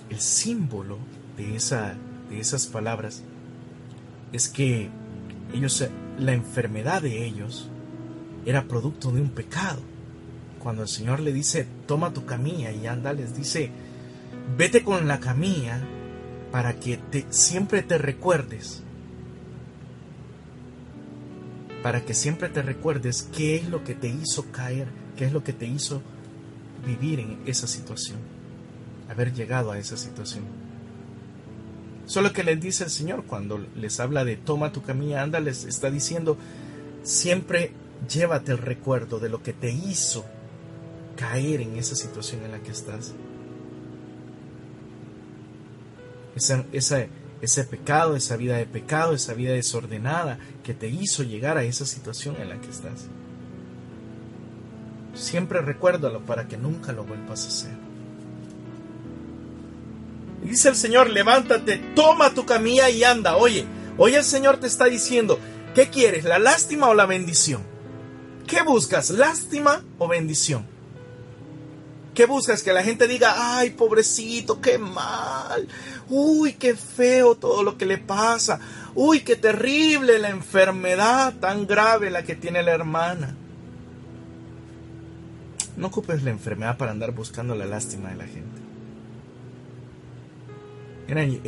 [0.09, 0.99] el símbolo
[1.37, 1.95] de, esa,
[2.29, 3.23] de esas palabras
[4.33, 4.89] es que
[5.53, 5.87] ellos,
[6.19, 7.69] la enfermedad de ellos
[8.47, 9.81] era producto de un pecado.
[10.59, 13.71] cuando el Señor le dice, toma tu camilla y anda, les dice,
[14.59, 15.81] vete con la camilla
[16.53, 18.83] para que te, siempre te recuerdes,
[21.83, 25.45] para que siempre te recuerdes qué es lo que te hizo caer, qué es lo
[25.45, 26.03] que te hizo
[26.85, 28.19] vivir en esa situación,
[29.09, 30.45] haber llegado a esa situación.
[32.07, 35.65] Solo que les dice el Señor cuando les habla de toma tu camilla, anda, les
[35.65, 36.37] está diciendo,
[37.05, 37.73] siempre
[38.13, 40.25] llévate el recuerdo de lo que te hizo
[41.17, 43.15] caer en esa situación en la que estás.
[46.37, 51.87] Ese pecado, esa vida de pecado, esa vida desordenada que te hizo llegar a esa
[51.87, 53.07] situación en la que estás.
[55.15, 57.91] Siempre recuérdalo para que nunca lo vuelvas a hacer.
[60.43, 63.37] Dice el Señor, levántate, toma tu camilla y anda.
[63.37, 63.67] Oye,
[63.99, 65.39] hoy el Señor te está diciendo,
[65.75, 66.25] ¿qué quieres?
[66.25, 67.63] ¿La lástima o la bendición?
[68.47, 69.11] ¿Qué buscas?
[69.11, 70.67] ¿Lástima o bendición?
[72.15, 72.63] ¿Qué buscas?
[72.63, 75.69] Que la gente diga, ay, pobrecito, qué mal.
[76.11, 78.61] Uy, qué feo todo lo que le pasa.
[78.95, 83.37] Uy, qué terrible la enfermedad tan grave la que tiene la hermana.
[85.77, 88.61] No ocupes la enfermedad para andar buscando la lástima de la gente.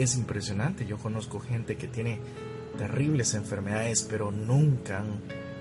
[0.01, 0.87] es impresionante.
[0.87, 2.21] Yo conozco gente que tiene
[2.79, 5.05] terribles enfermedades, pero nunca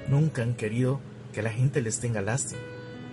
[0.08, 1.00] nunca han querido
[1.34, 2.62] que la gente les tenga lástima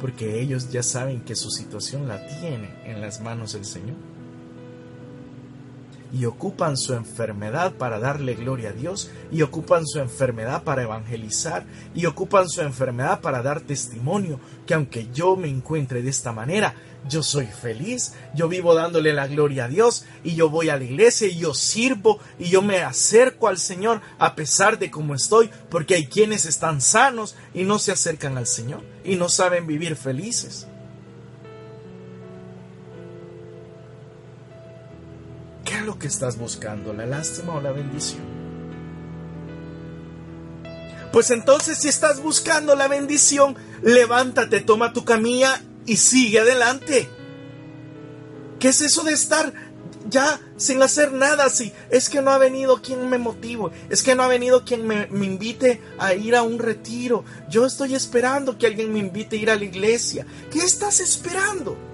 [0.01, 3.97] porque ellos ya saben que su situación la tiene en las manos del Señor.
[6.13, 11.67] Y ocupan su enfermedad para darle gloria a Dios, y ocupan su enfermedad para evangelizar,
[11.95, 16.75] y ocupan su enfermedad para dar testimonio, que aunque yo me encuentre de esta manera,
[17.09, 20.85] yo soy feliz, yo vivo dándole la gloria a Dios y yo voy a la
[20.85, 25.51] iglesia y yo sirvo y yo me acerco al Señor a pesar de cómo estoy,
[25.71, 29.97] porque hay quienes están sanos y no se acercan al Señor y no saben vivir
[29.97, 30.67] felices.
[35.89, 38.21] Lo que estás buscando, la lástima o la bendición?
[41.13, 47.09] Pues entonces si estás buscando la bendición, levántate, toma tu camilla y sigue adelante.
[48.61, 49.55] ¿Qué es eso de estar
[50.11, 51.49] ya sin hacer nada?
[51.49, 54.87] Si es que no ha venido quien me motive, es que no ha venido quien
[54.87, 57.25] me, me, invite a ir a un retiro.
[57.49, 60.27] Yo estoy esperando que alguien me invite a ir a la iglesia.
[60.51, 61.88] ¿Qué estás esperando?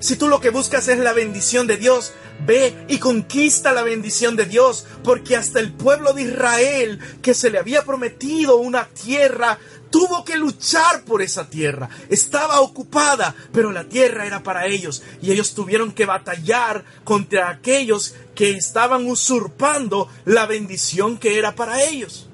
[0.00, 2.12] Si tú lo que buscas es la bendición de Dios,
[2.46, 7.50] ve y conquista la bendición de Dios, porque hasta el pueblo de Israel, que se
[7.50, 9.58] le había prometido una tierra
[9.90, 11.88] tuvo que luchar por esa tierra.
[12.08, 18.14] Estaba ocupada, pero la tierra era para ellos y ellos tuvieron que batallar contra aquellos
[18.34, 22.28] que estaban usurpando la bendición que era para ellos.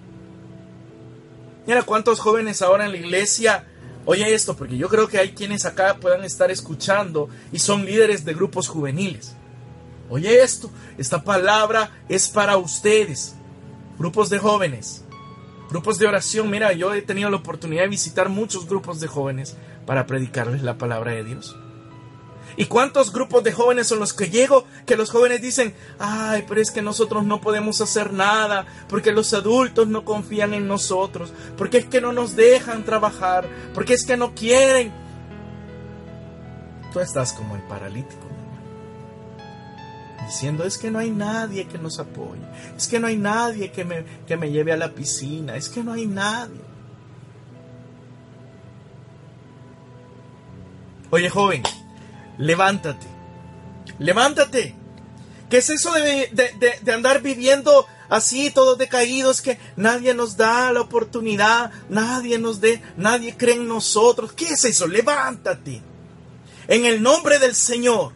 [1.66, 3.66] Mira cuántos jóvenes ahora en la iglesia
[4.06, 8.24] Oye esto, porque yo creo que hay quienes acá puedan estar escuchando y son líderes
[8.24, 9.34] de grupos juveniles.
[10.10, 13.34] Oye esto, esta palabra es para ustedes,
[13.98, 15.04] grupos de jóvenes.
[15.70, 19.56] Grupos de oración, mira, yo he tenido la oportunidad de visitar muchos grupos de jóvenes
[19.86, 21.56] para predicarles la palabra de Dios.
[22.56, 24.64] ¿Y cuántos grupos de jóvenes son los que llego?
[24.86, 29.32] Que los jóvenes dicen, ay, pero es que nosotros no podemos hacer nada, porque los
[29.34, 34.16] adultos no confían en nosotros, porque es que no nos dejan trabajar, porque es que
[34.16, 34.92] no quieren.
[36.92, 38.24] Tú estás como el paralítico
[40.24, 42.40] diciendo, es que no hay nadie que nos apoye,
[42.76, 45.82] es que no hay nadie que me, que me lleve a la piscina, es que
[45.82, 46.60] no hay nadie.
[51.10, 51.62] Oye joven,
[52.38, 53.06] levántate,
[53.98, 54.74] levántate.
[55.50, 56.30] ¿Qué es eso de,
[56.82, 62.82] de, andar viviendo así, todos decaídos, que nadie nos da la oportunidad, nadie nos dé,
[62.96, 64.32] nadie cree en nosotros?
[64.32, 64.86] ¿Qué es eso?
[64.86, 65.82] Levántate.
[66.66, 68.12] En el nombre del Señor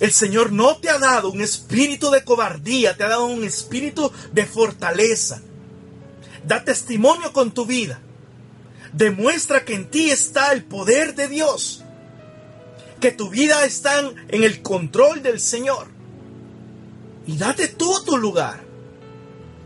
[0.00, 4.10] el Señor no te ha dado un espíritu de cobardía, te ha dado un espíritu
[4.32, 5.40] de fortaleza.
[6.46, 8.00] Da testimonio con tu vida.
[8.92, 11.83] Demuestra que en ti está el poder de Dios.
[13.04, 15.88] Que tu vida está en el control del Señor.
[17.26, 18.64] Y date tú tu lugar.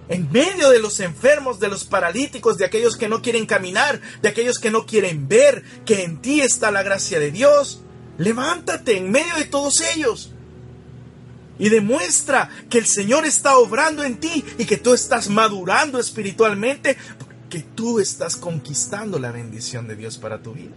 [0.09, 4.28] En medio de los enfermos, de los paralíticos, de aquellos que no quieren caminar, de
[4.28, 7.82] aquellos que no quieren ver, que en ti está la gracia de Dios
[8.18, 10.32] Levántate en medio de todos ellos
[11.57, 16.97] y demuestra que el Señor está obrando en ti y que tú estás madurando espiritualmente
[17.18, 20.74] porque tú estás conquistando la bendición de Dios para tu vida.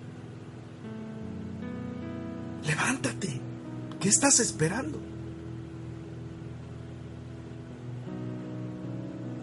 [2.66, 3.42] Levántate.
[4.00, 5.00] ¿Qué estás esperando?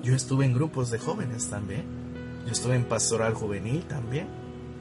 [0.02, 1.84] Yo estuve en grupos de jóvenes también.
[2.46, 4.28] Yo estuve en pastoral juvenil también.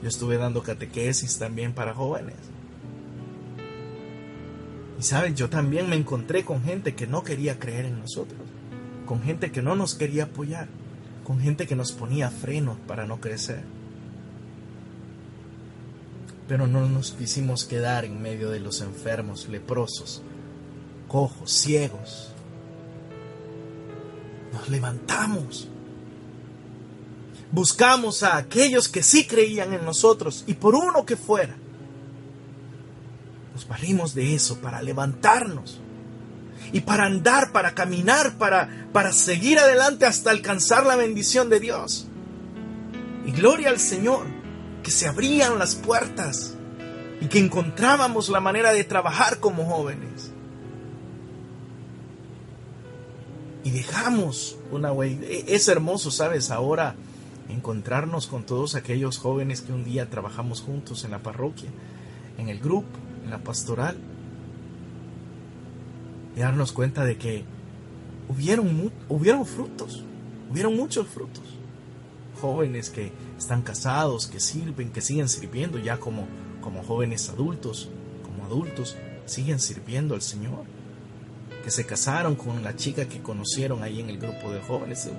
[0.01, 2.37] Yo estuve dando catequesis también para jóvenes.
[4.99, 8.39] Y saben, yo también me encontré con gente que no quería creer en nosotros,
[9.05, 10.67] con gente que no nos quería apoyar,
[11.23, 13.63] con gente que nos ponía frenos para no crecer.
[16.47, 20.21] Pero no nos quisimos quedar en medio de los enfermos, leprosos,
[21.07, 22.31] cojos, ciegos.
[24.53, 25.67] Nos levantamos.
[27.51, 31.55] Buscamos a aquellos que sí creían en nosotros y por uno que fuera
[33.57, 35.79] nos valimos de eso para levantarnos
[36.71, 42.05] y para andar, para caminar, para, para seguir adelante hasta alcanzar la bendición de Dios.
[43.25, 44.27] Y gloria al Señor,
[44.87, 46.53] que se abrían las puertas
[47.19, 50.31] y que encontrábamos la manera de trabajar como jóvenes.
[53.65, 55.27] Y dejamos una huella.
[55.45, 56.51] Es hermoso, ¿sabes?
[56.51, 56.95] Ahora
[57.49, 61.69] encontrarnos con todos aquellos jóvenes que un día trabajamos juntos en la parroquia,
[62.37, 62.87] en el grupo
[63.25, 63.97] en la pastoral
[66.33, 67.43] y darnos cuenta de que
[68.29, 70.05] hubieron, hubieron frutos,
[70.49, 71.43] hubieron muchos frutos.
[72.39, 76.27] Jóvenes que están casados, que sirven, que siguen sirviendo ya como,
[76.61, 77.89] como jóvenes adultos,
[78.23, 80.65] como adultos, siguen sirviendo al Señor.
[81.63, 85.09] Que se casaron con la chica que conocieron ahí en el grupo de jóvenes.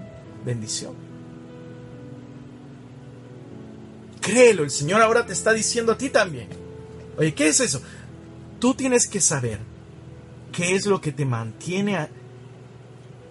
[0.44, 0.94] Bendición.
[4.20, 6.48] Créelo, el Señor ahora te está diciendo a ti también.
[7.16, 7.80] Oye, ¿qué es eso?
[8.58, 9.58] Tú tienes que saber
[10.52, 12.08] qué es lo que te mantiene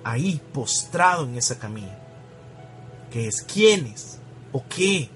[0.04, 2.00] ahí postrado en esa camilla.
[3.12, 3.42] ¿Qué es?
[3.42, 4.20] ¿Quién es?
[4.58, 5.08] ¿O qué?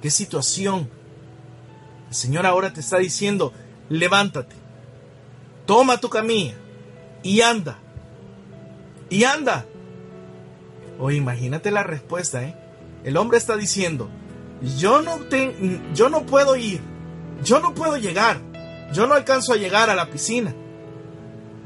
[0.00, 0.88] ¿Qué situación?
[2.08, 3.52] El Señor ahora te está diciendo,
[3.88, 4.54] levántate,
[5.66, 6.54] toma tu camilla
[7.24, 7.80] y anda.
[9.10, 9.66] Y anda.
[11.00, 12.54] Oye, imagínate la respuesta, ¿eh?
[13.02, 14.08] El hombre está diciendo,
[14.78, 16.80] yo no, te, yo no puedo ir,
[17.42, 18.40] yo no puedo llegar,
[18.92, 20.54] yo no alcanzo a llegar a la piscina.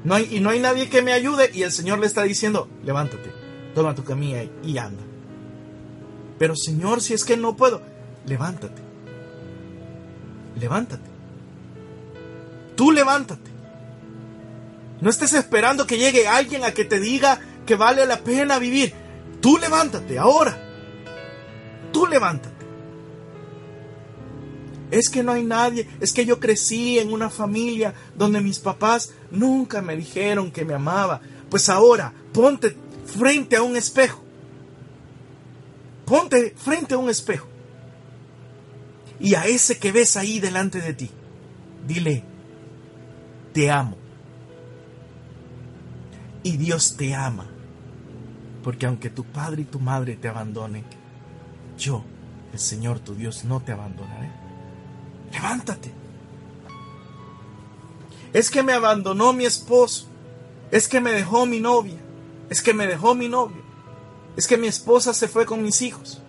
[0.04, 2.66] No hay, y no hay nadie que me ayude y el Señor le está diciendo,
[2.82, 3.30] levántate,
[3.74, 5.09] toma tu camilla y anda.
[6.40, 7.82] Pero Señor, si es que no puedo,
[8.24, 8.80] levántate.
[10.58, 11.10] Levántate.
[12.76, 13.50] Tú levántate.
[15.02, 18.94] No estés esperando que llegue alguien a que te diga que vale la pena vivir.
[19.42, 20.58] Tú levántate ahora.
[21.92, 22.60] Tú levántate
[24.90, 29.12] es que no hay nadie, es que yo crecí en una familia donde mis papás
[29.30, 31.20] nunca me dijeron que me amaba.
[31.48, 32.76] Pues ahora, ponte
[33.06, 34.24] frente a un espejo.
[36.10, 37.46] Ponte frente a un espejo.
[39.20, 41.08] Y a ese que ves ahí delante de ti,
[41.86, 42.24] dile,
[43.52, 43.96] te amo.
[46.42, 47.48] Y Dios te ama.
[48.64, 50.84] Porque aunque tu padre y tu madre te abandonen,
[51.78, 52.02] yo,
[52.52, 54.32] el Señor tu Dios, no te abandonaré.
[55.30, 55.92] Levántate.
[58.32, 60.08] Es que me abandonó mi esposo.
[60.72, 62.00] Es que me dejó mi novia.
[62.48, 63.69] Es que me dejó mi novio.
[64.36, 66.22] Es que mi esposa se fue con mis hijos.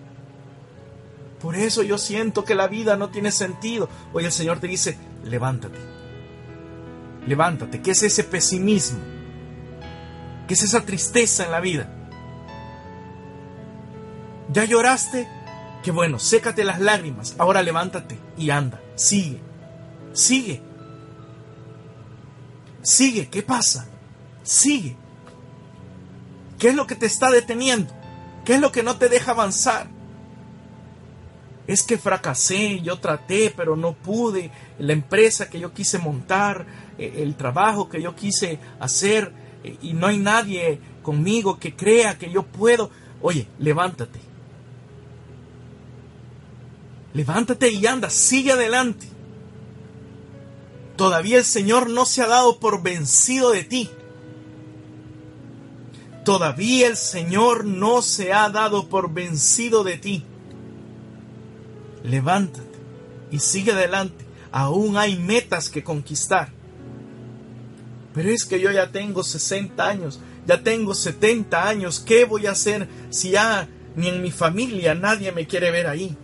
[1.42, 3.90] Por eso yo siento que la vida no tiene sentido.
[4.14, 5.80] Hoy el Señor te dice, levántate.
[7.26, 7.82] Levántate.
[7.82, 9.00] ¿Qué es ese pesimismo?
[10.48, 11.90] ¿Qué es esa tristeza en la vida?
[14.52, 15.28] ¿Ya lloraste?
[15.84, 17.36] Qué bueno, sécate las lágrimas.
[17.38, 18.80] Ahora levántate y anda.
[18.96, 19.40] Sigue,
[20.14, 20.62] sigue,
[22.84, 23.88] sigue, ¿qué pasa?
[24.44, 24.96] Sigue.
[26.62, 27.92] ¿Qué es lo que te está deteniendo?
[28.46, 29.88] ¿Qué es lo que no te deja avanzar?
[31.66, 34.52] Es que fracasé, yo traté, pero no pude.
[34.78, 36.68] La empresa que yo quise montar,
[37.00, 39.34] eh, el trabajo que yo quise hacer,
[39.64, 42.92] eh, y no hay nadie conmigo que crea que yo puedo.
[43.24, 44.20] Oye, levántate
[47.14, 49.08] Levántate y anda, sigue adelante.
[50.96, 53.90] Todavía el Señor no se ha dado por vencido de ti.
[56.24, 60.24] Todavía el Señor no se ha dado por vencido de ti.
[62.04, 62.80] Levántate
[63.32, 64.26] y sigue adelante.
[64.52, 66.50] Aún hay metas que conquistar.
[68.14, 72.00] Pero es que yo ya tengo 60 años, ya tengo 70 años.
[72.00, 76.18] ¿Qué voy a hacer si ya ni en mi familia nadie me quiere ver ahí?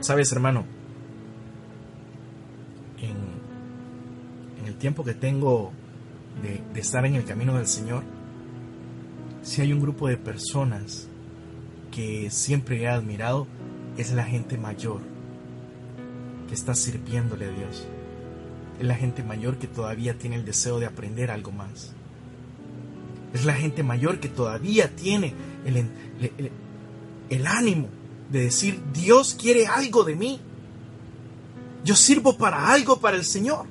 [0.00, 0.64] Sabes, hermano,
[3.00, 5.72] en, el tiempo que tengo
[6.42, 8.02] de, estar en el camino del Señor,
[9.42, 11.08] si hay un grupo de personas
[11.90, 13.46] que siempre he admirado,
[13.96, 15.00] es la gente mayor
[16.46, 17.86] que está sirviéndole a Dios.
[18.78, 21.92] Es la gente mayor que todavía tiene el deseo de aprender algo más.
[23.34, 25.34] Es la gente mayor que todavía tiene
[25.64, 25.90] el,
[27.28, 27.88] el ánimo
[28.30, 30.40] de decir, Dios quiere algo de mí.
[31.84, 33.66] Yo sirvo para algo para el Señor.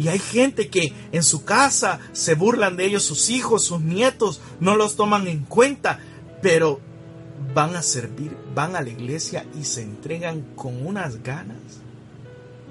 [0.00, 4.40] Y hay gente que en su casa se burlan de ellos, sus hijos, sus nietos,
[4.58, 6.00] no los toman en cuenta,
[6.40, 6.80] pero
[7.52, 11.58] van a servir, van a la iglesia y se entregan con unas ganas,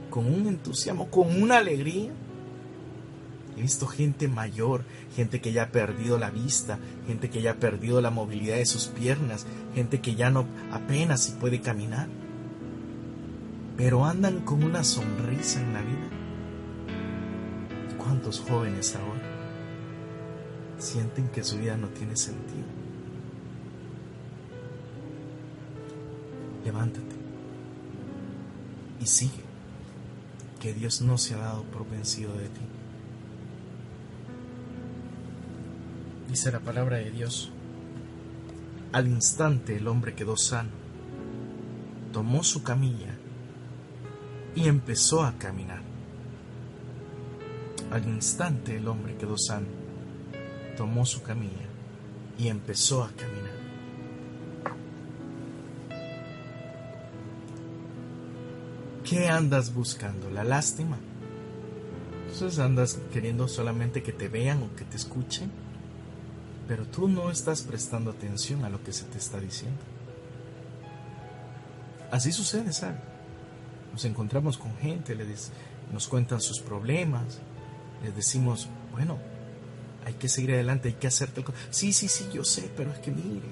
[0.10, 2.10] con un entusiasmo, con una alegría.
[3.56, 4.84] He visto gente mayor,
[5.16, 8.66] gente que ya ha perdido la vista, gente que ya ha perdido la movilidad de
[8.66, 12.08] sus piernas, gente que ya no apenas si puede caminar,
[13.78, 16.19] pero andan con una sonrisa en la vida.
[18.10, 19.22] ¿Cuántos jóvenes ahora
[20.80, 22.66] sienten que su vida no tiene sentido?
[26.66, 27.16] Levántate
[29.00, 29.44] y sigue,
[30.60, 32.62] que Dios no se ha dado por vencido de ti.
[36.30, 37.52] Dice la palabra de Dios.
[38.92, 40.72] Al instante el hombre quedó sano,
[42.12, 43.16] tomó su camilla
[44.56, 45.89] y empezó a caminar.
[47.92, 49.68] Al instante el hombre quedó sano,
[50.78, 51.68] tomó su camilla
[52.38, 53.60] y empezó a caminar.
[59.04, 60.30] ¿Qué andas buscando?
[60.30, 60.98] ¿La lástima?
[62.32, 65.50] Entonces andas queriendo solamente que te vean o que te escuchen,
[66.68, 69.82] pero tú no estás prestando atención a lo que se te está diciendo.
[72.12, 73.00] Así sucede, ¿sabes?
[73.92, 75.18] Nos encontramos con gente,
[75.92, 77.40] nos cuentan sus problemas,
[78.04, 79.18] les decimos, bueno,
[80.06, 81.58] hay que seguir adelante, hay que hacer tal cosa.
[81.70, 83.48] Sí, sí, sí, yo sé, pero es que mire.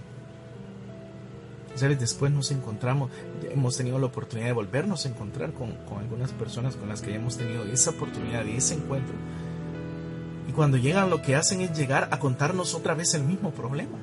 [1.75, 1.99] ¿Sabes?
[1.99, 3.11] Después nos encontramos,
[3.51, 7.11] hemos tenido la oportunidad de volvernos a encontrar con, con algunas personas con las que
[7.11, 9.13] ya hemos tenido esa oportunidad y ese encuentro.
[10.47, 13.99] Y cuando llegan lo que hacen es llegar a contarnos otra vez el mismo problema.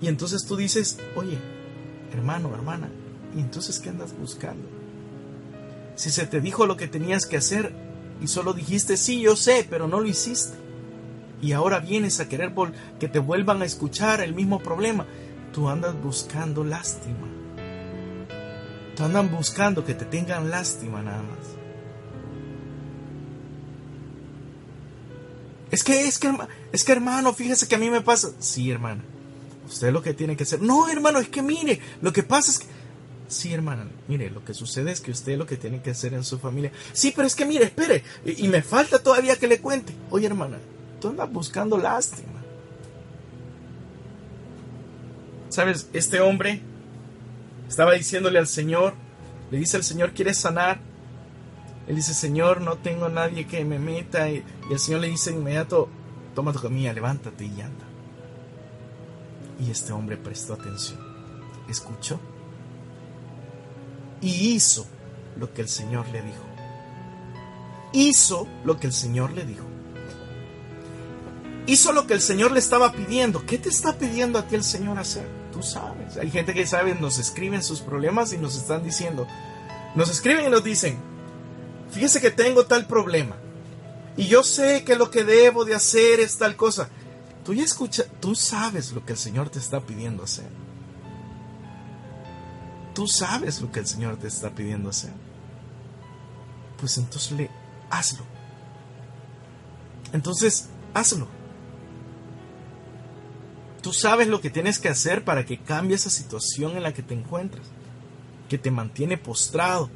[0.00, 1.38] Y entonces tú dices, oye,
[2.12, 2.88] hermano, hermana,
[3.36, 4.66] ¿y entonces qué andas buscando?
[5.96, 7.74] Si se te dijo lo que tenías que hacer,
[8.20, 10.56] y solo dijiste, sí, yo sé, pero no lo hiciste.
[11.40, 12.52] Y ahora vienes a querer
[12.98, 15.06] que te vuelvan a escuchar el mismo problema.
[15.52, 17.28] Tú andas buscando lástima.
[18.96, 21.58] Tú andas buscando que te tengan lástima nada más.
[25.70, 26.32] Es que, es que,
[26.72, 28.30] es que hermano, fíjese que a mí me pasa.
[28.40, 29.02] Sí, hermano.
[29.68, 30.62] Usted lo que tiene que hacer.
[30.62, 32.66] No, hermano, es que mire, lo que pasa es que
[33.28, 36.24] Sí, hermana, mire, lo que sucede es que usted lo que tiene que hacer en
[36.24, 36.72] su familia.
[36.94, 39.92] Sí, pero es que mire, espere, y, me falta todavía que le cuente.
[40.10, 40.56] Oye, hermana,
[40.98, 42.40] tú andas buscando lástima.
[45.50, 45.90] ¿Sabes?
[45.92, 46.62] Este hombre
[47.68, 48.94] estaba diciéndole al Señor,
[49.50, 50.80] le dice al Señor, ¿quieres sanar?
[51.86, 54.30] Él dice, Señor, no tengo nadie que me meta.
[54.30, 55.90] Y, el Señor le dice inmediato,
[56.34, 57.84] toma tu camilla, levántate y anda.
[59.60, 60.98] Y este hombre prestó atención,
[61.68, 62.18] escuchó
[64.20, 64.86] y hizo
[65.36, 66.44] lo que el Señor le dijo.
[67.92, 69.64] Hizo lo que el Señor le dijo.
[71.66, 73.44] Hizo lo que el Señor le estaba pidiendo.
[73.44, 75.26] ¿Qué te está pidiendo a ti el Señor hacer?
[75.52, 76.16] Tú sabes.
[76.16, 79.26] Hay gente que sabe, nos escriben sus problemas y nos están diciendo,
[79.94, 80.98] nos escriben y nos dicen,
[81.90, 83.36] fíjese que tengo tal problema.
[84.16, 86.88] Y yo sé que lo que debo de hacer es tal cosa.
[87.44, 90.67] Tú ya escucha, tú sabes lo que el Señor te está pidiendo hacer
[92.98, 95.12] tú sabes lo que el Señor te está pidiendo hacer,
[96.80, 97.50] pues entonces le
[97.90, 98.24] hazlo.
[100.12, 101.28] Entonces, hazlo.
[103.82, 107.04] Tú sabes lo que tienes que hacer para que cambie esa situación en la que
[107.04, 107.68] te encuentras,
[108.48, 109.90] que te mantiene postrado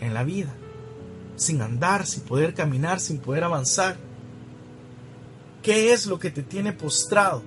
[0.00, 0.52] en la vida,
[1.36, 3.96] sin andar, sin poder caminar, sin poder avanzar.
[5.62, 7.42] ¿Qué es lo que te tiene postrado,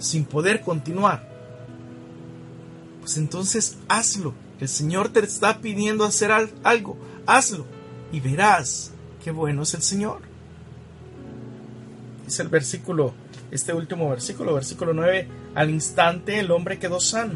[0.00, 1.33] sin poder continuar?
[3.04, 4.32] Pues entonces hazlo.
[4.60, 6.96] El Señor te está pidiendo hacer algo,
[7.26, 7.66] hazlo
[8.10, 8.92] y verás
[9.22, 10.22] qué bueno es el Señor.
[12.24, 13.12] Dice el versículo,
[13.50, 17.34] este último versículo, versículo 9, al instante el hombre quedó sano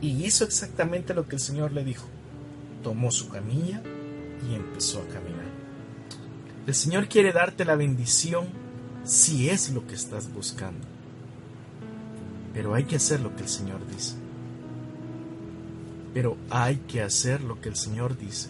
[0.00, 2.06] y hizo exactamente lo que el Señor le dijo.
[2.82, 3.82] Tomó su camilla
[4.50, 5.44] y empezó a caminar.
[6.66, 8.46] El Señor quiere darte la bendición
[9.04, 10.86] si es lo que estás buscando.
[12.54, 14.14] Pero hay que hacer lo que el Señor dice.
[16.14, 18.48] Pero hay que hacer lo que el Señor dice.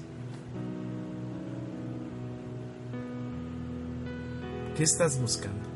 [4.77, 5.69] ¿Qué estás buscando?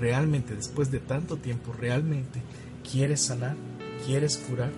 [0.00, 2.42] ¿Realmente, después de tanto tiempo, realmente
[2.90, 3.56] quieres sanar?
[4.06, 4.70] ¿Quieres curar?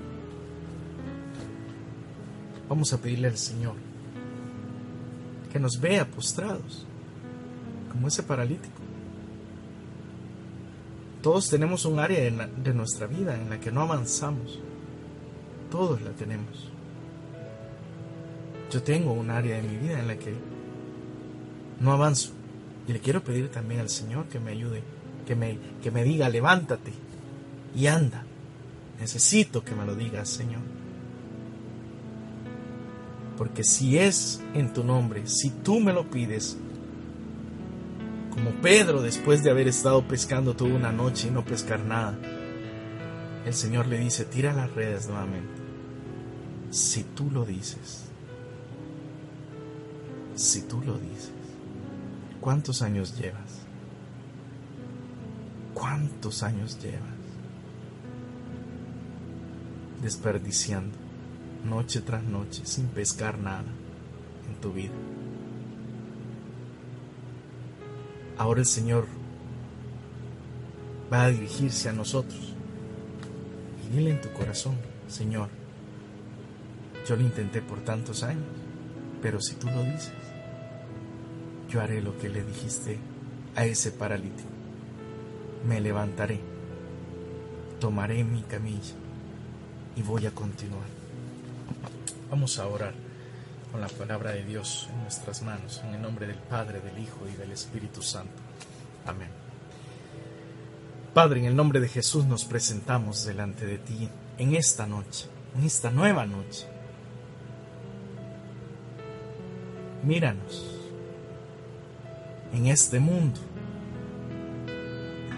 [2.68, 3.74] Vamos a pedirle al Señor
[5.52, 6.86] que nos vea postrados,
[7.90, 8.80] como ese paralítico.
[11.22, 14.58] Todos tenemos un área de, nuestra vida en la que no avanzamos.
[15.70, 16.68] Todos la tenemos.
[18.70, 20.34] Yo tengo un área de mi vida en la que
[21.80, 22.32] no avanzo.
[22.86, 24.82] Y le quiero pedir también al Señor que me ayude,
[25.26, 26.92] que me, que me diga, levántate
[27.74, 28.24] y anda.
[29.00, 30.60] Necesito que me lo digas, Señor.
[33.38, 36.58] Porque si es en tu nombre, si tú me lo pides,
[38.30, 42.18] como Pedro después de haber estado pescando toda una noche y no pescar nada,
[43.44, 45.60] el Señor le dice, tira las redes nuevamente.
[46.70, 48.06] Si tú lo dices,
[50.34, 51.32] si tú lo dices,
[52.40, 53.60] ¿cuántos años llevas?
[55.74, 57.00] ¿Cuántos años llevas?
[60.02, 60.96] Desperdiciando
[61.64, 63.64] noche tras noche sin pescar nada
[64.48, 64.94] en tu vida.
[68.38, 69.06] Ahora el Señor
[71.12, 72.49] va a dirigirse a nosotros.
[73.90, 74.76] Dile en tu corazón,
[75.08, 75.48] Señor,
[77.08, 78.44] yo lo intenté por tantos años,
[79.20, 80.12] pero si tú lo dices,
[81.68, 82.98] yo haré lo que le dijiste
[83.56, 84.48] a ese paralítico.
[85.66, 86.38] Me levantaré,
[87.80, 88.94] tomaré mi camilla
[89.96, 90.86] y voy a continuar.
[92.30, 92.94] Vamos a orar
[93.72, 97.26] con la palabra de Dios en nuestras manos, en el nombre del Padre, del Hijo
[97.26, 98.40] y del Espíritu Santo.
[99.04, 99.39] Amén.
[101.14, 104.08] Padre, en el nombre de Jesús nos presentamos delante de ti
[104.38, 105.26] en esta noche,
[105.58, 106.66] en esta nueva noche.
[110.04, 110.76] Míranos
[112.52, 113.38] en este mundo,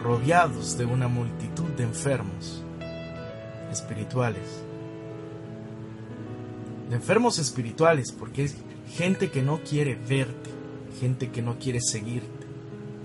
[0.03, 2.63] rodeados de una multitud de enfermos
[3.71, 4.63] espirituales
[6.95, 8.57] enfermos espirituales, porque es
[8.95, 10.51] gente que no quiere verte,
[11.01, 12.42] gente que no quiere seguirte,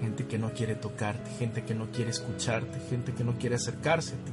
[0.02, 4.14] gente que no quiere tocarte, gente que no quiere escucharte, gente que no quiere acercarse
[4.14, 4.32] a ti,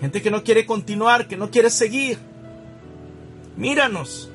[0.00, 2.18] gente que no quiere continuar, que no quiere seguir.
[3.56, 4.30] Míranos,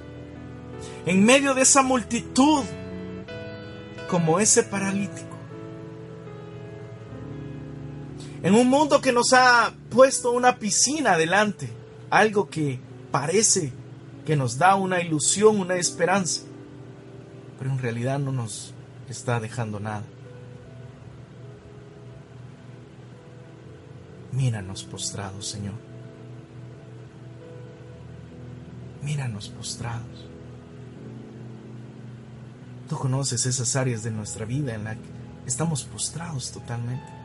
[1.05, 2.63] en medio de esa multitud,
[4.09, 5.37] como ese paralítico.
[8.43, 11.69] En un mundo que nos ha puesto una piscina delante,
[12.09, 12.79] algo que
[13.11, 13.71] parece
[14.25, 16.41] que nos da una ilusión, una esperanza,
[17.59, 18.73] pero en realidad no nos
[19.11, 20.03] está dejando nada.
[24.31, 25.75] Míranos postrados, Señor.
[29.03, 30.27] Míranos postrados.
[32.87, 35.09] Tú conoces esas áreas de nuestra vida en las que
[35.45, 37.21] estamos postrados totalmente.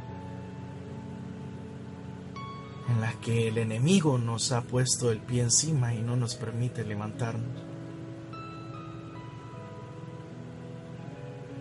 [2.89, 6.84] en las que el enemigo nos ha puesto el pie encima y no nos permite
[6.84, 7.76] levantarnos.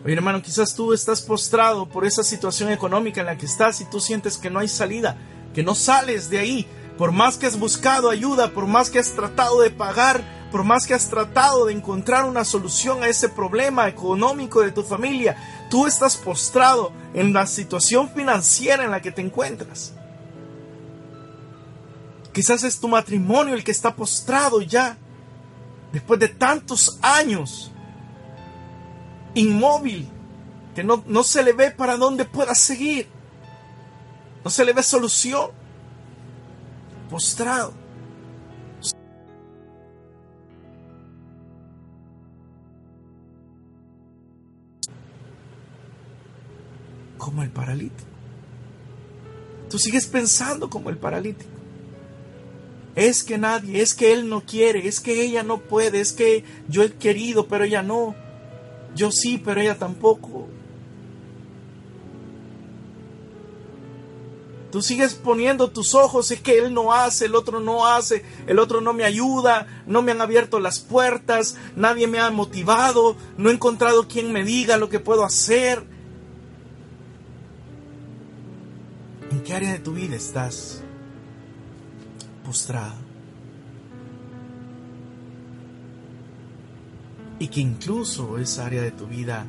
[0.05, 3.85] Oye hermano, quizás tú estás postrado por esa situación económica en la que estás y
[3.85, 5.17] tú sientes que no hay salida,
[5.51, 9.13] que no sales de ahí, por más que has buscado ayuda, por más que has
[9.13, 13.87] tratado de pagar, por más que has tratado de encontrar una solución a ese problema
[13.87, 15.37] económico de tu familia,
[15.71, 19.91] tú estás postrado en la situación financiera en la que te encuentras.
[22.31, 24.97] Quizás es tu matrimonio el que está postrado ya,
[25.91, 27.71] después de tantos años,
[29.36, 30.07] inmóvil,
[30.73, 33.07] que no, no se le ve para dónde pueda seguir.
[34.43, 35.51] No se le ve solución.
[37.09, 37.73] Postrado.
[47.17, 48.09] Como el paralítico.
[49.69, 51.49] Tú sigues pensando como el paralítico.
[52.95, 56.45] Es que nadie, es que él no quiere, es que ella no puede, es que
[56.69, 58.15] yo he querido, pero ella no.
[58.95, 60.47] Yo sí, pero ella tampoco.
[64.71, 68.59] Tú sigues poniendo tus ojos, es que él no hace, el otro no hace, el
[68.59, 73.49] otro no me ayuda, no me han abierto las puertas, nadie me ha motivado, no
[73.49, 75.85] he encontrado quien me diga lo que puedo hacer.
[79.31, 80.81] ¿En qué área de tu vida estás?
[82.45, 83.04] postrado.
[87.39, 89.45] Y que incluso esa área de tu vida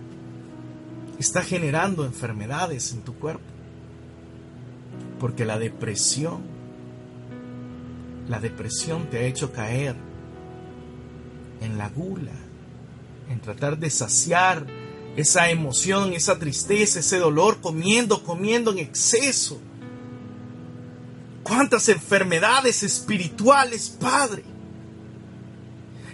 [1.19, 3.45] está generando enfermedades en tu cuerpo.
[5.21, 6.43] Porque la depresión,
[8.29, 9.97] la depresión te ha hecho caer
[11.61, 12.33] en la gula,
[13.31, 14.67] en tratar de saciar
[15.17, 19.59] esa emoción, esa tristeza, ese dolor, comiendo, comiendo en exceso
[21.43, 24.45] cuántas enfermedades espirituales, Padre,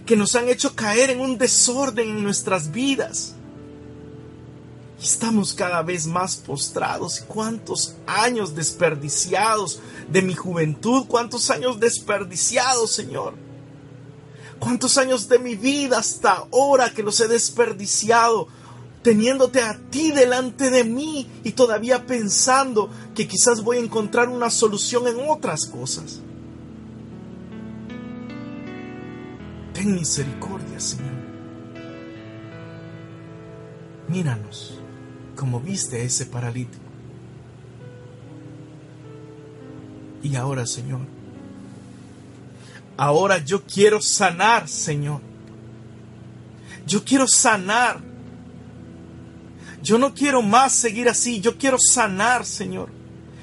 [0.06, 3.34] que nos han hecho caer en un desorden en nuestras vidas.
[5.00, 7.24] estamos cada vez más postrados.
[7.26, 11.06] ¿Cuántos años desperdiciados de mi juventud?
[11.08, 13.34] ¿Cuántos años desperdiciados, Señor?
[14.60, 18.46] ¿Cuántos años de mi vida hasta ahora que los he desperdiciado?
[19.02, 24.50] Teniéndote a ti delante de mí y todavía pensando que quizás voy a encontrar una
[24.50, 26.20] solución en otras cosas.
[29.82, 31.10] Ten misericordia, Señor.
[34.06, 34.78] Míranos
[35.34, 36.84] como viste a ese paralítico.
[40.22, 41.00] Y ahora, Señor,
[42.96, 45.20] ahora yo quiero sanar, Señor.
[46.86, 48.00] Yo quiero sanar.
[49.82, 52.88] Yo no quiero más seguir así, yo quiero sanar, Señor.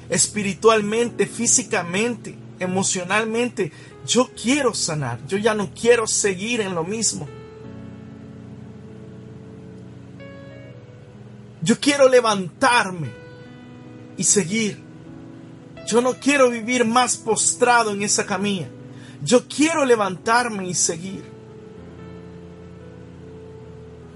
[0.08, 3.72] Espiritualmente, físicamente, emocionalmente,
[4.10, 5.24] yo quiero sanar.
[5.28, 7.28] Yo ya no quiero seguir en lo mismo.
[11.62, 13.12] Yo quiero levantarme
[14.16, 14.82] y seguir.
[15.86, 18.68] Yo no quiero vivir más postrado en esa camilla.
[19.22, 21.22] Yo quiero levantarme y seguir.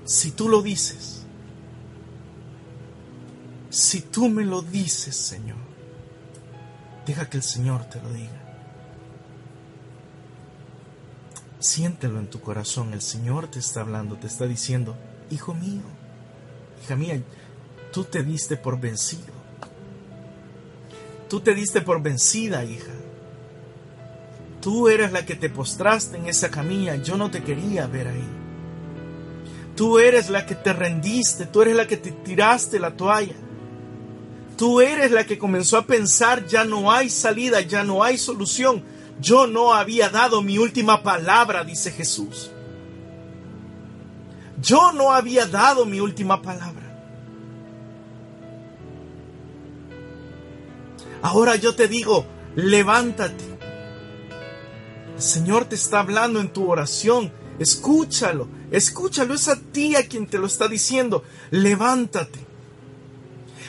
[0.05, 1.23] Si tú lo dices,
[3.71, 5.59] si tú me lo dices, Señor,
[7.07, 8.44] deja que el Señor te lo diga.
[11.65, 14.95] Siéntelo en tu corazón, el Señor te está hablando, te está diciendo,
[15.31, 15.81] hijo mío,
[16.83, 17.23] hija mía,
[17.91, 19.33] tú te diste por vencido.
[21.27, 22.93] Tú te diste por vencida, hija.
[24.61, 28.29] Tú eres la que te postraste en esa camilla, yo no te quería ver ahí.
[29.75, 33.37] Tú eres la que te rendiste, tú eres la que te tiraste la toalla.
[34.59, 38.85] Tú eres la que comenzó a pensar, ya no hay salida, ya no hay solución.
[39.21, 42.51] Yo no había dado mi última palabra, dice Jesús.
[44.61, 46.83] Yo no había dado mi última palabra.
[51.23, 53.45] Ahora yo te digo, levántate.
[55.17, 57.33] El Señor te está hablando en tu oración.
[57.59, 59.35] Escúchalo, escúchalo.
[59.35, 61.25] Es a ti a quien te lo está diciendo.
[61.51, 62.41] Levántate.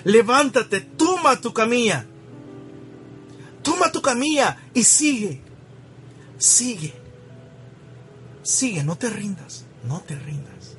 [0.03, 2.05] Levántate, toma tu camilla.
[3.65, 5.41] Toma tu camilla y sigue.
[6.37, 6.93] Sigue.
[8.43, 9.65] Sigue, no te rindas.
[9.83, 10.77] No te rindas.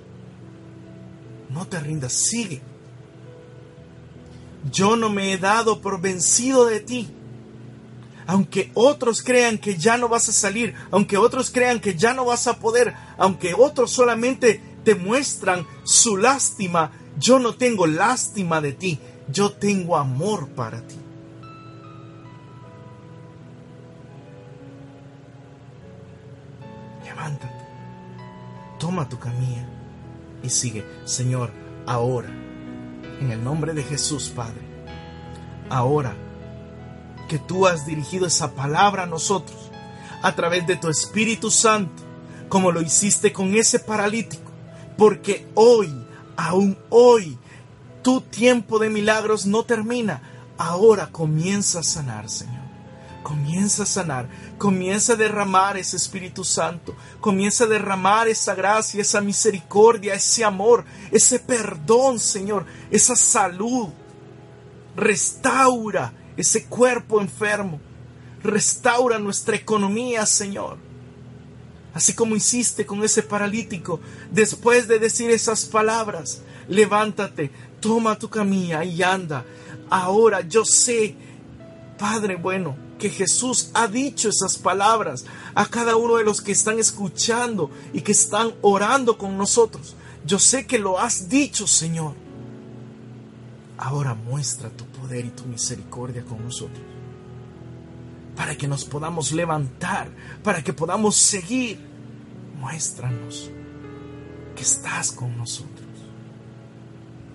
[1.50, 2.62] No te rindas, sigue.
[4.70, 7.08] Yo no me he dado por vencido de ti.
[8.28, 12.24] Aunque otros crean que ya no vas a salir, aunque otros crean que ya no
[12.24, 18.72] vas a poder, aunque otros solamente te muestran su lástima, yo no tengo lástima de
[18.72, 21.05] ti, yo tengo amor para ti.
[27.26, 27.54] Levántate,
[28.78, 29.66] toma tu camilla
[30.44, 31.50] y sigue, Señor,
[31.84, 32.28] ahora,
[33.20, 34.60] en el nombre de Jesús, Padre,
[35.68, 36.14] ahora
[37.28, 39.72] que tú has dirigido esa palabra a nosotros,
[40.22, 42.00] a través de tu Espíritu Santo,
[42.48, 44.52] como lo hiciste con ese paralítico,
[44.96, 45.92] porque hoy,
[46.36, 47.36] aún hoy,
[48.02, 50.22] tu tiempo de milagros no termina,
[50.58, 52.55] ahora comienza a sanar, Señor
[53.26, 59.20] comienza a sanar, comienza a derramar ese Espíritu Santo, comienza a derramar esa gracia, esa
[59.20, 63.88] misericordia, ese amor, ese perdón, Señor, esa salud.
[64.94, 67.80] Restaura ese cuerpo enfermo,
[68.44, 70.78] restaura nuestra economía, Señor.
[71.94, 73.98] Así como hiciste con ese paralítico,
[74.30, 77.50] después de decir esas palabras, levántate,
[77.80, 79.44] toma tu camilla y anda.
[79.90, 81.16] Ahora yo sé,
[81.98, 85.24] Padre bueno, que Jesús ha dicho esas palabras
[85.54, 89.94] a cada uno de los que están escuchando y que están orando con nosotros.
[90.24, 92.14] Yo sé que lo has dicho, Señor.
[93.78, 96.84] Ahora muestra tu poder y tu misericordia con nosotros.
[98.34, 100.08] Para que nos podamos levantar,
[100.42, 101.78] para que podamos seguir.
[102.58, 103.50] Muéstranos
[104.54, 105.86] que estás con nosotros.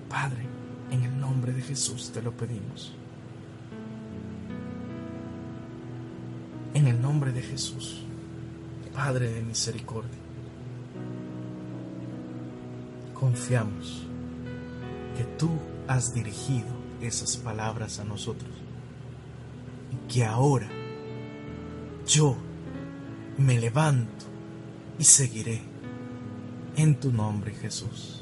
[0.10, 0.46] Padre,
[0.90, 2.94] en el nombre de Jesús te lo pedimos.
[6.74, 8.04] En el nombre de Jesús,
[8.94, 10.20] Padre de misericordia,
[13.14, 14.04] confiamos
[15.18, 15.50] que tú
[15.88, 16.68] has dirigido
[17.02, 18.52] esas palabras a nosotros
[19.92, 20.70] y que ahora
[22.08, 22.36] yo
[23.38, 24.26] me levanto
[24.98, 25.62] y seguiré
[26.76, 28.22] en tu nombre, Jesús,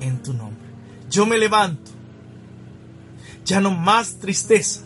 [0.00, 0.68] en tu nombre.
[1.10, 1.90] Yo me levanto,
[3.44, 4.82] ya no más tristeza,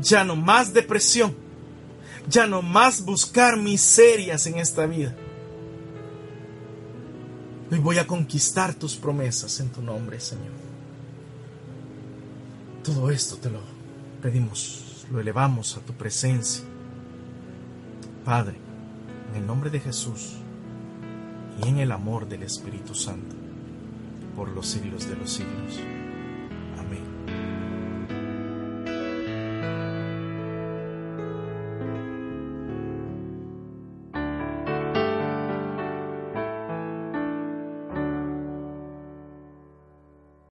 [0.00, 1.45] ya no más depresión,
[2.28, 5.14] ya no más buscar miserias en esta vida.
[7.70, 10.52] Hoy voy a conquistar tus promesas en tu nombre, Señor.
[12.84, 13.60] Todo esto te lo
[14.22, 16.64] pedimos, lo elevamos a tu presencia.
[18.24, 18.56] Padre,
[19.30, 20.34] en el nombre de Jesús
[21.62, 23.34] y en el amor del Espíritu Santo,
[24.36, 25.80] por los siglos de los siglos.